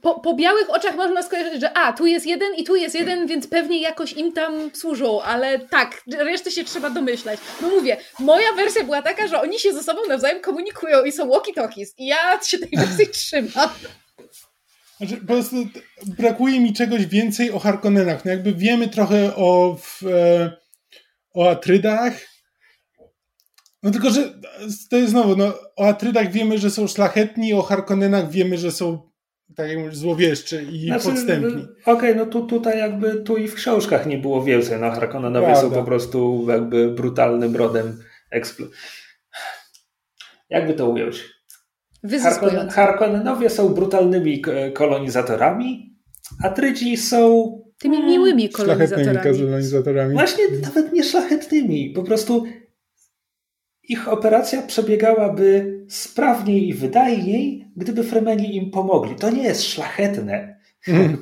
[0.02, 3.28] po, po, białych oczach można skojarzyć, że a, tu jest jeden i tu jest jeden,
[3.28, 7.40] więc pewnie jakoś im tam służą, ale tak, resztę się trzeba domyślać.
[7.62, 11.30] No mówię, moja wersja była taka, że oni się ze sobą nawzajem komunikują i są
[11.30, 13.70] walkie-talkies i ja się tej wersji trzymam.
[14.98, 15.56] Znaczy, po prostu
[16.06, 18.26] brakuje mi czegoś więcej o Harkonnenach.
[18.26, 20.52] No jakby wiemy trochę o, w, e,
[21.34, 22.36] o Atrydach,
[23.84, 24.34] no tylko, że
[24.90, 29.10] to jest znowu, no, o Atrydach wiemy, że są szlachetni, o Harkonnenach wiemy, że są
[29.56, 31.64] tak jak mówisz, złowieszczy i znaczy, podstępni.
[31.64, 34.80] Okej, okay, no tu, tutaj jakby tu i w książkach nie było więcej.
[34.80, 38.68] No Harkonnenowie są po prostu jakby brutalnym rodem eksplo...
[40.50, 41.35] Jakby to ująć?
[42.22, 44.42] Harkonnen, Harkonnenowie są brutalnymi
[44.74, 45.96] kolonizatorami,
[46.44, 49.38] a Trydzi są tymi miłymi kolonizatorami.
[49.38, 50.14] kolonizatorami.
[50.14, 51.90] Właśnie nawet nie szlachetnymi.
[51.90, 52.46] Po prostu
[53.84, 59.16] ich operacja przebiegałaby sprawniej i wydajniej, gdyby Fremeni im pomogli.
[59.16, 60.60] To nie jest szlachetne.
[60.88, 61.18] Mm.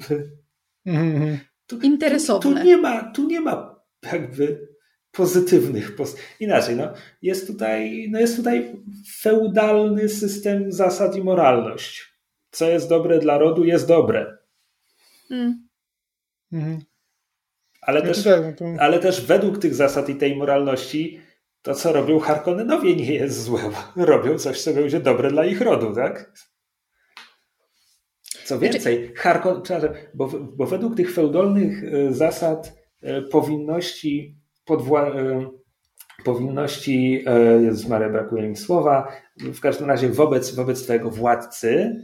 [1.67, 2.41] Tu, Interesowne.
[2.41, 3.79] Tu, tu, nie ma, tu nie ma
[4.13, 4.72] jakby
[5.13, 5.95] pozytywnych.
[6.39, 8.75] Inaczej, no, jest, tutaj, no jest tutaj
[9.21, 12.13] feudalny system zasad i moralność.
[12.51, 14.37] Co jest dobre dla rodu, jest dobre.
[15.31, 15.67] Mm.
[16.51, 16.79] Mhm.
[17.81, 21.21] Ale, no też, tak, no ale też według tych zasad i tej moralności
[21.61, 23.61] to, co robią Harkonnenowie, nie jest złe.
[23.95, 26.31] Robią coś, co będzie dobre dla ich rodu, tak?
[28.45, 29.63] Co znaczy- więcej, Harkon,
[30.13, 35.49] bo, bo według tych feudalnych e, zasad e, powinności podwła, e,
[36.25, 37.25] powinności,
[37.61, 41.95] Jezus Maria, brakuje mi słowa, w każdym razie wobec, wobec twojego władcy,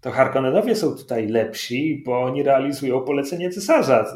[0.00, 4.14] to Harkonnenowie są tutaj lepsi, bo oni realizują polecenie cesarza.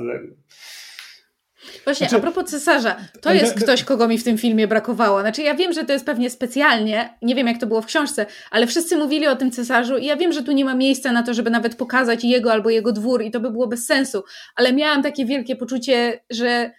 [1.84, 5.20] Właśnie, znaczy, a propos cesarza, to jest ktoś, kogo mi w tym filmie brakowało.
[5.20, 8.26] Znaczy, ja wiem, że to jest pewnie specjalnie, nie wiem jak to było w książce,
[8.50, 11.22] ale wszyscy mówili o tym cesarzu i ja wiem, że tu nie ma miejsca na
[11.22, 14.24] to, żeby nawet pokazać jego albo jego dwór i to by było bez sensu,
[14.56, 16.70] ale miałam takie wielkie poczucie, że.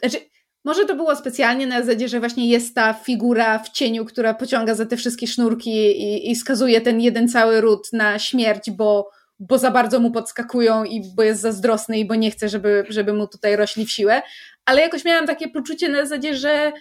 [0.00, 0.18] Znaczy,
[0.64, 4.74] może to było specjalnie na zasadzie, że właśnie jest ta figura w cieniu, która pociąga
[4.74, 9.10] za te wszystkie sznurki i, i skazuje ten jeden cały ród na śmierć, bo
[9.42, 13.12] bo za bardzo mu podskakują i bo jest zazdrosny i bo nie chce, żeby, żeby
[13.12, 14.22] mu tutaj rośli w siłę,
[14.64, 16.72] ale jakoś miałam takie poczucie na zasadzie, że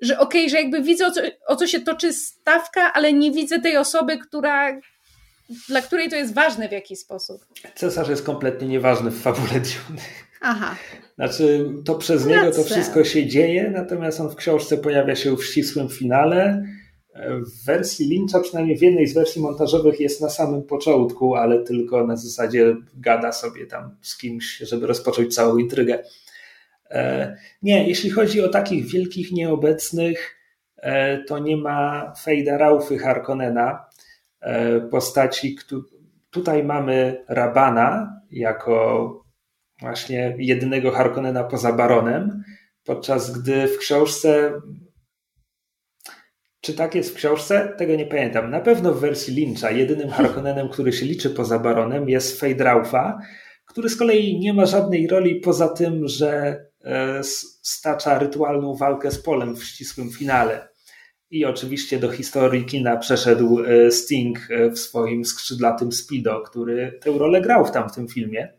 [0.00, 3.32] że okej, okay, że jakby widzę o co, o co się toczy stawka, ale nie
[3.32, 4.80] widzę tej osoby, która
[5.68, 7.46] dla której to jest ważne w jakiś sposób.
[7.74, 10.02] Cesarz jest kompletnie nieważny w fabule Dune.
[10.48, 10.76] Aha.
[11.14, 15.44] Znaczy, to przez niego to wszystko się dzieje, natomiast on w książce pojawia się w
[15.44, 16.62] ścisłym finale
[17.24, 22.06] w wersji Lyncha, przynajmniej w jednej z wersji montażowych, jest na samym początku, ale tylko
[22.06, 26.02] na zasadzie gada sobie tam z kimś, żeby rozpocząć całą intrygę.
[26.90, 30.36] E, nie, jeśli chodzi o takich wielkich nieobecnych,
[30.76, 33.84] e, to nie ma Fejda Raufy Harkonnena,
[34.40, 35.56] e, postaci,
[36.30, 39.25] tutaj mamy Rabana jako
[39.80, 42.44] właśnie jedynego Harkonnena poza Baronem,
[42.84, 44.52] podczas gdy w książce
[46.66, 47.74] czy tak jest w książce?
[47.78, 48.50] Tego nie pamiętam.
[48.50, 53.18] Na pewno w wersji Lyncha jedynym Harkonnenem, który się liczy poza Baronem jest Fade Raufa,
[53.66, 56.60] który z kolei nie ma żadnej roli poza tym, że
[57.62, 60.68] stacza rytualną walkę z Polem w ścisłym finale.
[61.30, 63.58] I oczywiście do historii kina przeszedł
[63.90, 64.38] Sting
[64.72, 68.55] w swoim skrzydlatym Speedo, który tę rolę grał w tamtym filmie.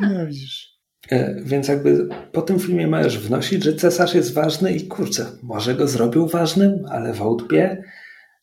[0.00, 0.76] No widzisz.
[1.10, 5.74] E, więc jakby po tym filmie możesz wnosić, że cesarz jest ważny i kurczę, może
[5.74, 7.82] go zrobił ważnym, ale wątpię.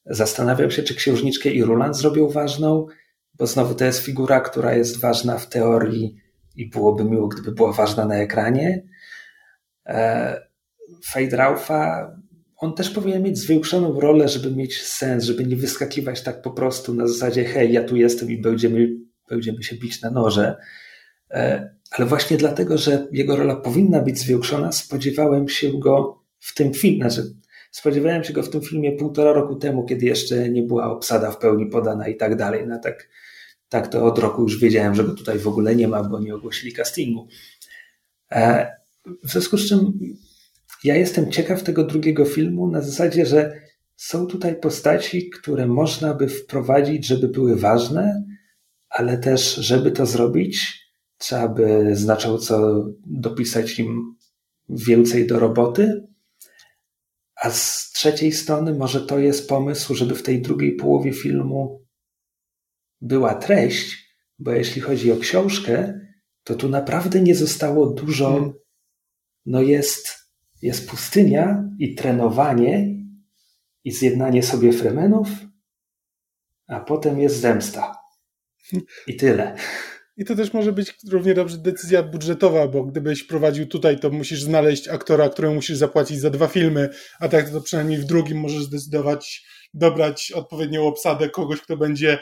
[0.06, 2.88] Zastanawiam się, czy księżniczkę i Ruland zrobił ważną,
[3.34, 6.16] bo znowu to jest figura, która jest ważna w teorii
[6.56, 8.84] i byłoby miło, gdyby była ważna na ekranie.
[9.86, 10.42] E,
[11.06, 12.12] Fade Raufa,
[12.58, 16.94] on też powinien mieć zwiększoną rolę, żeby mieć sens, żeby nie wyskakiwać tak po prostu
[16.94, 18.90] na zasadzie hej, ja tu jestem i będziemy,
[19.30, 20.56] będziemy się bić na noże.
[21.34, 26.74] E, ale właśnie dlatego, że jego rola powinna być zwiększona, spodziewałem się go w tym
[26.74, 27.34] filmie, znaczy
[27.72, 31.38] spodziewałem się go w tym filmie półtora roku temu, kiedy jeszcze nie była obsada w
[31.38, 32.68] pełni podana i tak dalej.
[32.68, 33.10] No tak,
[33.70, 36.36] tak to od roku już wiedziałem, że go tutaj w ogóle nie ma, bo nie
[36.36, 37.28] ogłosili castingu.
[38.32, 38.72] E,
[39.24, 40.00] w związku z czym
[40.84, 43.54] ja jestem ciekaw tego drugiego filmu na zasadzie, że
[43.96, 48.24] są tutaj postaci, które można by wprowadzić, żeby były ważne,
[48.90, 50.83] ale też, żeby to zrobić,
[51.24, 54.16] trzeba by znacząco dopisać im
[54.70, 56.08] więcej do roboty.
[57.36, 61.86] A z trzeciej strony, może to jest pomysł, żeby w tej drugiej połowie filmu
[63.02, 66.00] była treść, bo jeśli chodzi o książkę,
[66.44, 68.32] to tu naprawdę nie zostało dużo.
[68.32, 68.54] Hmm.
[69.46, 70.08] No jest,
[70.62, 73.04] jest pustynia i trenowanie
[73.84, 75.28] i zjednanie sobie fremenów,
[76.68, 77.96] a potem jest zemsta.
[79.08, 79.56] I tyle.
[80.18, 84.42] I to też może być równie dobrze decyzja budżetowa, bo gdybyś prowadził tutaj, to musisz
[84.42, 86.90] znaleźć aktora, któremu musisz zapłacić za dwa filmy,
[87.20, 92.20] a tak to przynajmniej w drugim możesz zdecydować, dobrać odpowiednią obsadę kogoś, kto będzie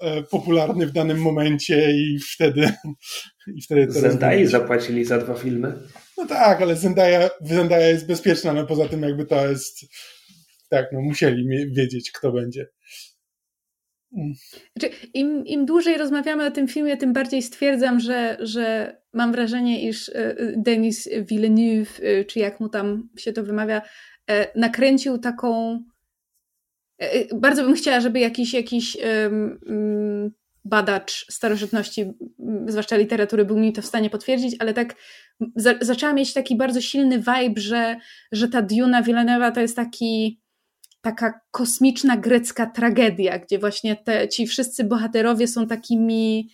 [0.00, 2.72] e, popularny w danym momencie i wtedy
[3.56, 5.74] i wtedy to Zendai zapłacili za dwa filmy.
[6.16, 9.86] No tak, ale Zendaya, Zendaya jest bezpieczna, no poza tym jakby to jest
[10.70, 12.66] tak, no musieli wiedzieć, kto będzie.
[14.76, 19.88] Znaczy, im, Im dłużej rozmawiamy o tym filmie, tym bardziej stwierdzam, że, że mam wrażenie,
[19.88, 23.82] iż e, e, Denis Villeneuve, e, czy jak mu tam się to wymawia,
[24.54, 25.80] nakręcił taką.
[27.34, 30.32] Bardzo bym chciała, żeby jakiś, jakiś um,
[30.64, 32.12] badacz starożytności,
[32.66, 34.94] zwłaszcza literatury, był mi to w stanie potwierdzić, ale tak
[35.56, 37.96] za, zaczęłam mieć taki bardzo silny vibe, że,
[38.32, 40.40] że ta Duna Villeneuve'a to jest taki
[41.04, 46.50] taka kosmiczna grecka tragedia, gdzie właśnie te, ci wszyscy bohaterowie są takimi,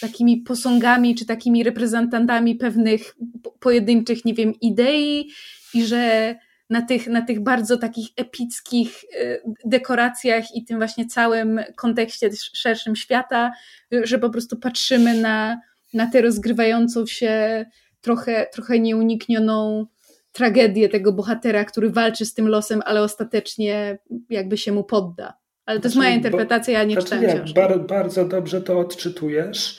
[0.00, 3.16] takimi posągami czy takimi reprezentantami pewnych
[3.60, 5.30] pojedynczych, nie wiem, idei
[5.74, 6.34] i że
[6.70, 12.96] na tych, na tych bardzo takich epickich y, dekoracjach i tym właśnie całym kontekście szerszym
[12.96, 13.52] świata,
[13.90, 15.60] że po prostu patrzymy na,
[15.94, 17.64] na tę rozgrywającą się
[18.00, 19.86] trochę, trochę nieuniknioną
[20.34, 23.98] tragedię tego bohatera, który walczy z tym losem, ale ostatecznie
[24.30, 25.38] jakby się mu podda.
[25.66, 27.44] Ale to znaczy, jest moja interpretacja, ja nie znaczy, czytałem.
[27.54, 29.78] Bar bardzo dobrze to odczytujesz.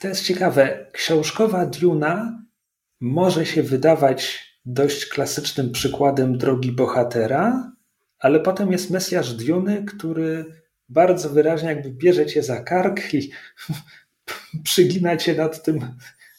[0.00, 0.86] To jest ciekawe.
[0.92, 2.42] Książkowa Duna
[3.00, 7.72] może się wydawać dość klasycznym przykładem drogi bohatera,
[8.18, 10.44] ale potem jest Mesjasz Duny, który
[10.88, 13.30] bardzo wyraźnie jakby bierze cię za kark i
[14.64, 15.80] przygina cię nad tym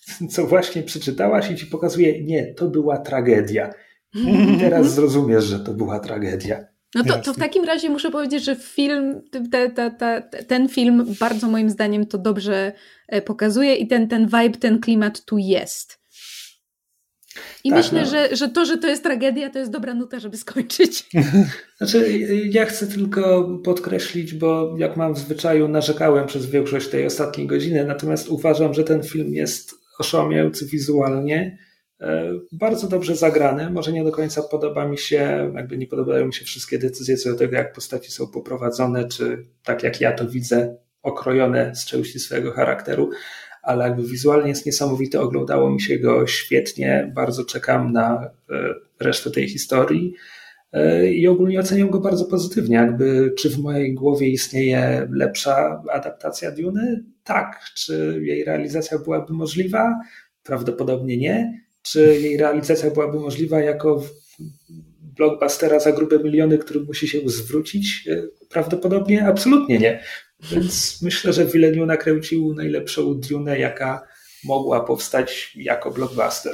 [0.32, 3.74] co właśnie przeczytałaś i ci pokazuje, nie, to była tragedia.
[4.16, 6.66] I teraz zrozumiesz, że to była tragedia.
[6.96, 11.16] No to, to w takim razie muszę powiedzieć, że film, te, te, te, ten film
[11.20, 12.74] bardzo moim zdaniem to dobrze
[13.08, 16.00] e, pokazuje i ten, ten vibe, ten klimat tu jest.
[17.64, 18.10] I tak, myślę, no.
[18.10, 21.06] że, że to, że to jest tragedia, to jest dobra nuta, żeby skończyć.
[21.78, 22.20] Znaczy,
[22.50, 27.86] ja chcę tylko podkreślić, bo jak mam w zwyczaju, narzekałem przez większość tej ostatniej godziny,
[27.86, 31.58] natomiast uważam, że ten film jest oszałamiający wizualnie,
[32.02, 33.70] e, bardzo dobrze zagrany.
[33.70, 37.30] Może nie do końca podoba mi się, jakby nie podobają mi się wszystkie decyzje co
[37.30, 42.20] do tego, jak postaci są poprowadzone, czy tak jak ja to widzę, okrojone z części
[42.20, 43.10] swojego charakteru,
[43.64, 49.32] ale jakby wizualnie jest niesamowity, oglądało mi się go świetnie, bardzo czekam na e, resztę
[49.32, 50.14] tej historii
[51.12, 52.76] i ogólnie oceniam go bardzo pozytywnie.
[52.76, 57.04] Jakby, czy w mojej głowie istnieje lepsza adaptacja Duny?
[57.24, 57.60] Tak.
[57.76, 59.96] Czy jej realizacja byłaby możliwa?
[60.44, 61.62] Prawdopodobnie nie.
[61.82, 64.04] Czy jej realizacja byłaby możliwa jako
[65.02, 68.08] blockbustera za grube miliony, który musi się zwrócić?
[68.12, 70.04] E, prawdopodobnie absolutnie nie.
[70.52, 74.08] Więc myślę, że Villeneuve nakręcił najlepszą Dune, jaka
[74.44, 76.54] mogła powstać jako blockbuster.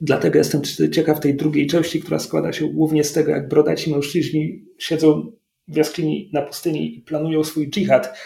[0.00, 0.62] Dlatego jestem
[0.92, 5.32] ciekaw tej drugiej części, która składa się głównie z tego, jak brodaci mężczyźni siedzą
[5.68, 8.18] w jaskini na pustyni i planują swój dżihad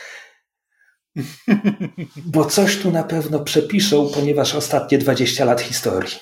[2.35, 6.14] Bo coś tu na pewno przepiszą, ponieważ ostatnie 20 lat historii.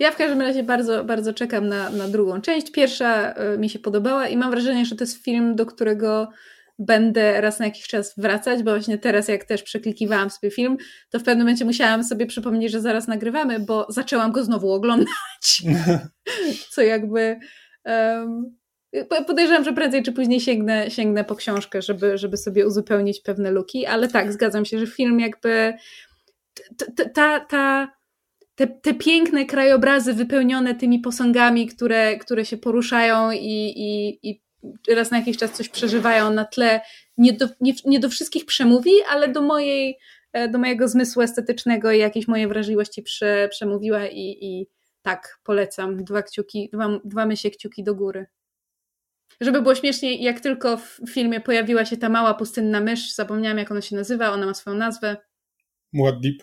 [0.00, 2.70] Ja w każdym razie bardzo, bardzo czekam na, na drugą część.
[2.70, 6.28] Pierwsza y, mi się podobała i mam wrażenie, że to jest film, do którego
[6.78, 10.76] będę raz na jakiś czas wracać, bo właśnie teraz jak też przeklikiwałam sobie film,
[11.10, 15.62] to w pewnym momencie musiałam sobie przypomnieć, że zaraz nagrywamy, bo zaczęłam go znowu oglądać.
[16.72, 17.38] Co jakby
[17.84, 18.56] um,
[19.26, 23.86] podejrzewam, że prędzej czy później sięgnę, sięgnę po książkę, żeby, żeby sobie uzupełnić pewne luki,
[23.86, 25.74] ale tak, zgadzam się, że film jakby
[27.14, 27.88] ta, ta,
[28.54, 34.42] te, te piękne krajobrazy wypełnione tymi posągami, które, które się poruszają i, i, i
[34.88, 36.80] raz na jakiś czas coś przeżywają na tle,
[37.16, 39.98] nie do, nie, nie do wszystkich przemówi, ale do mojej,
[40.32, 44.66] e, do mojego zmysłu estetycznego i jakiejś mojej wrażliwości prze, przemówiła i, i
[45.02, 46.04] tak, polecam.
[46.04, 48.26] Dwa kciuki, dwa, dwa mysie kciuki do góry.
[49.40, 53.70] Żeby było śmieszniej, jak tylko w filmie pojawiła się ta mała pustynna mysz, zapomniałam jak
[53.70, 55.16] ona się nazywa, ona ma swoją nazwę.
[55.94, 56.36] Muad'Dib.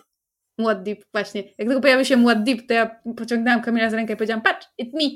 [0.60, 1.42] Muad'Dib, właśnie.
[1.42, 4.92] Jak tylko pojawił się Muad'Dib, to ja pociągnęłam Kamila z rękę i powiedziałam, patrz, it's
[4.92, 5.10] me.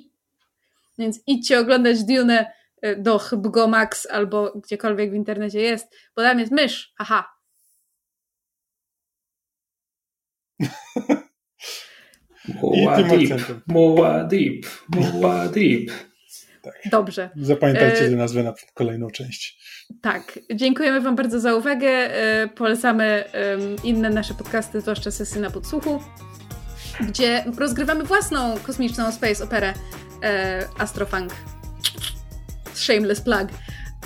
[0.99, 2.53] Więc idźcie oglądać Dune
[2.97, 7.35] do HBO Max albo gdziekolwiek w internecie jest, bo tam jest mysz, haha.
[12.63, 15.91] Muad'Dib, Muad'Dib, Muad'Dib.
[16.63, 16.75] Tak.
[16.91, 17.31] Dobrze.
[17.37, 19.59] Zapamiętajcie tę nazwę na kolejną część.
[20.03, 20.39] Tak.
[20.55, 21.89] Dziękujemy Wam bardzo za uwagę.
[21.89, 23.25] E, polecamy
[23.85, 26.03] inne nasze podcasty, zwłaszcza sesy na podsłuchu,
[27.09, 29.75] gdzie rozgrywamy własną kosmiczną space operę
[30.23, 31.33] e, Astrofunk.
[32.75, 33.49] Shameless plug.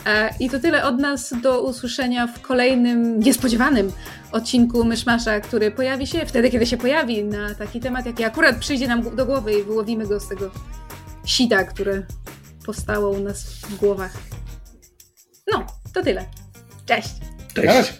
[0.06, 1.34] E, I to tyle od nas.
[1.42, 3.92] Do usłyszenia w kolejnym niespodziewanym
[4.32, 8.88] odcinku Myszmasza, który pojawi się wtedy, kiedy się pojawi na taki temat, jaki akurat przyjdzie
[8.88, 10.50] nam do głowy i wyłowimy go z tego
[11.26, 12.06] sita, które
[12.66, 14.12] powstało u nas w głowach.
[15.52, 16.26] No, to tyle.
[16.86, 17.08] Cześć.
[17.54, 17.92] Cześć.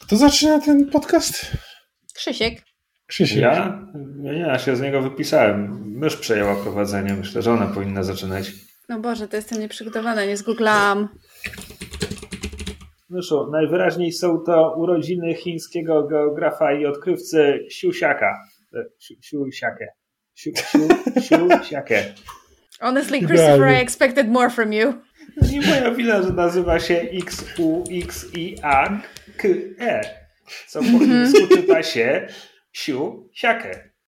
[0.00, 1.46] Kto zaczyna ten podcast?
[2.14, 2.69] Krzysiek.
[3.10, 3.42] Krzysiek.
[3.42, 3.82] Ja?
[4.22, 5.84] Ja się z niego wypisałem.
[5.98, 7.14] Mysz przejęła prowadzenie.
[7.14, 8.52] Myślę, że ona powinna zaczynać.
[8.88, 11.08] No Boże, to jestem nieprzygotowana, nie zgooglałam.
[13.08, 18.38] Myszu, najwyraźniej są to urodziny chińskiego geografa i odkrywcy Siusiaka.
[18.74, 18.84] E,
[19.20, 19.86] Siusiakę.
[20.34, 22.04] Siusiakę.
[22.80, 24.94] Honestly, Christopher, I expected more from you.
[25.52, 28.20] Nie moja wina, że nazywa się X-U-X-I-A-K-E.
[30.68, 32.28] Co po chińsku czyta się
[32.72, 33.89] 修下课。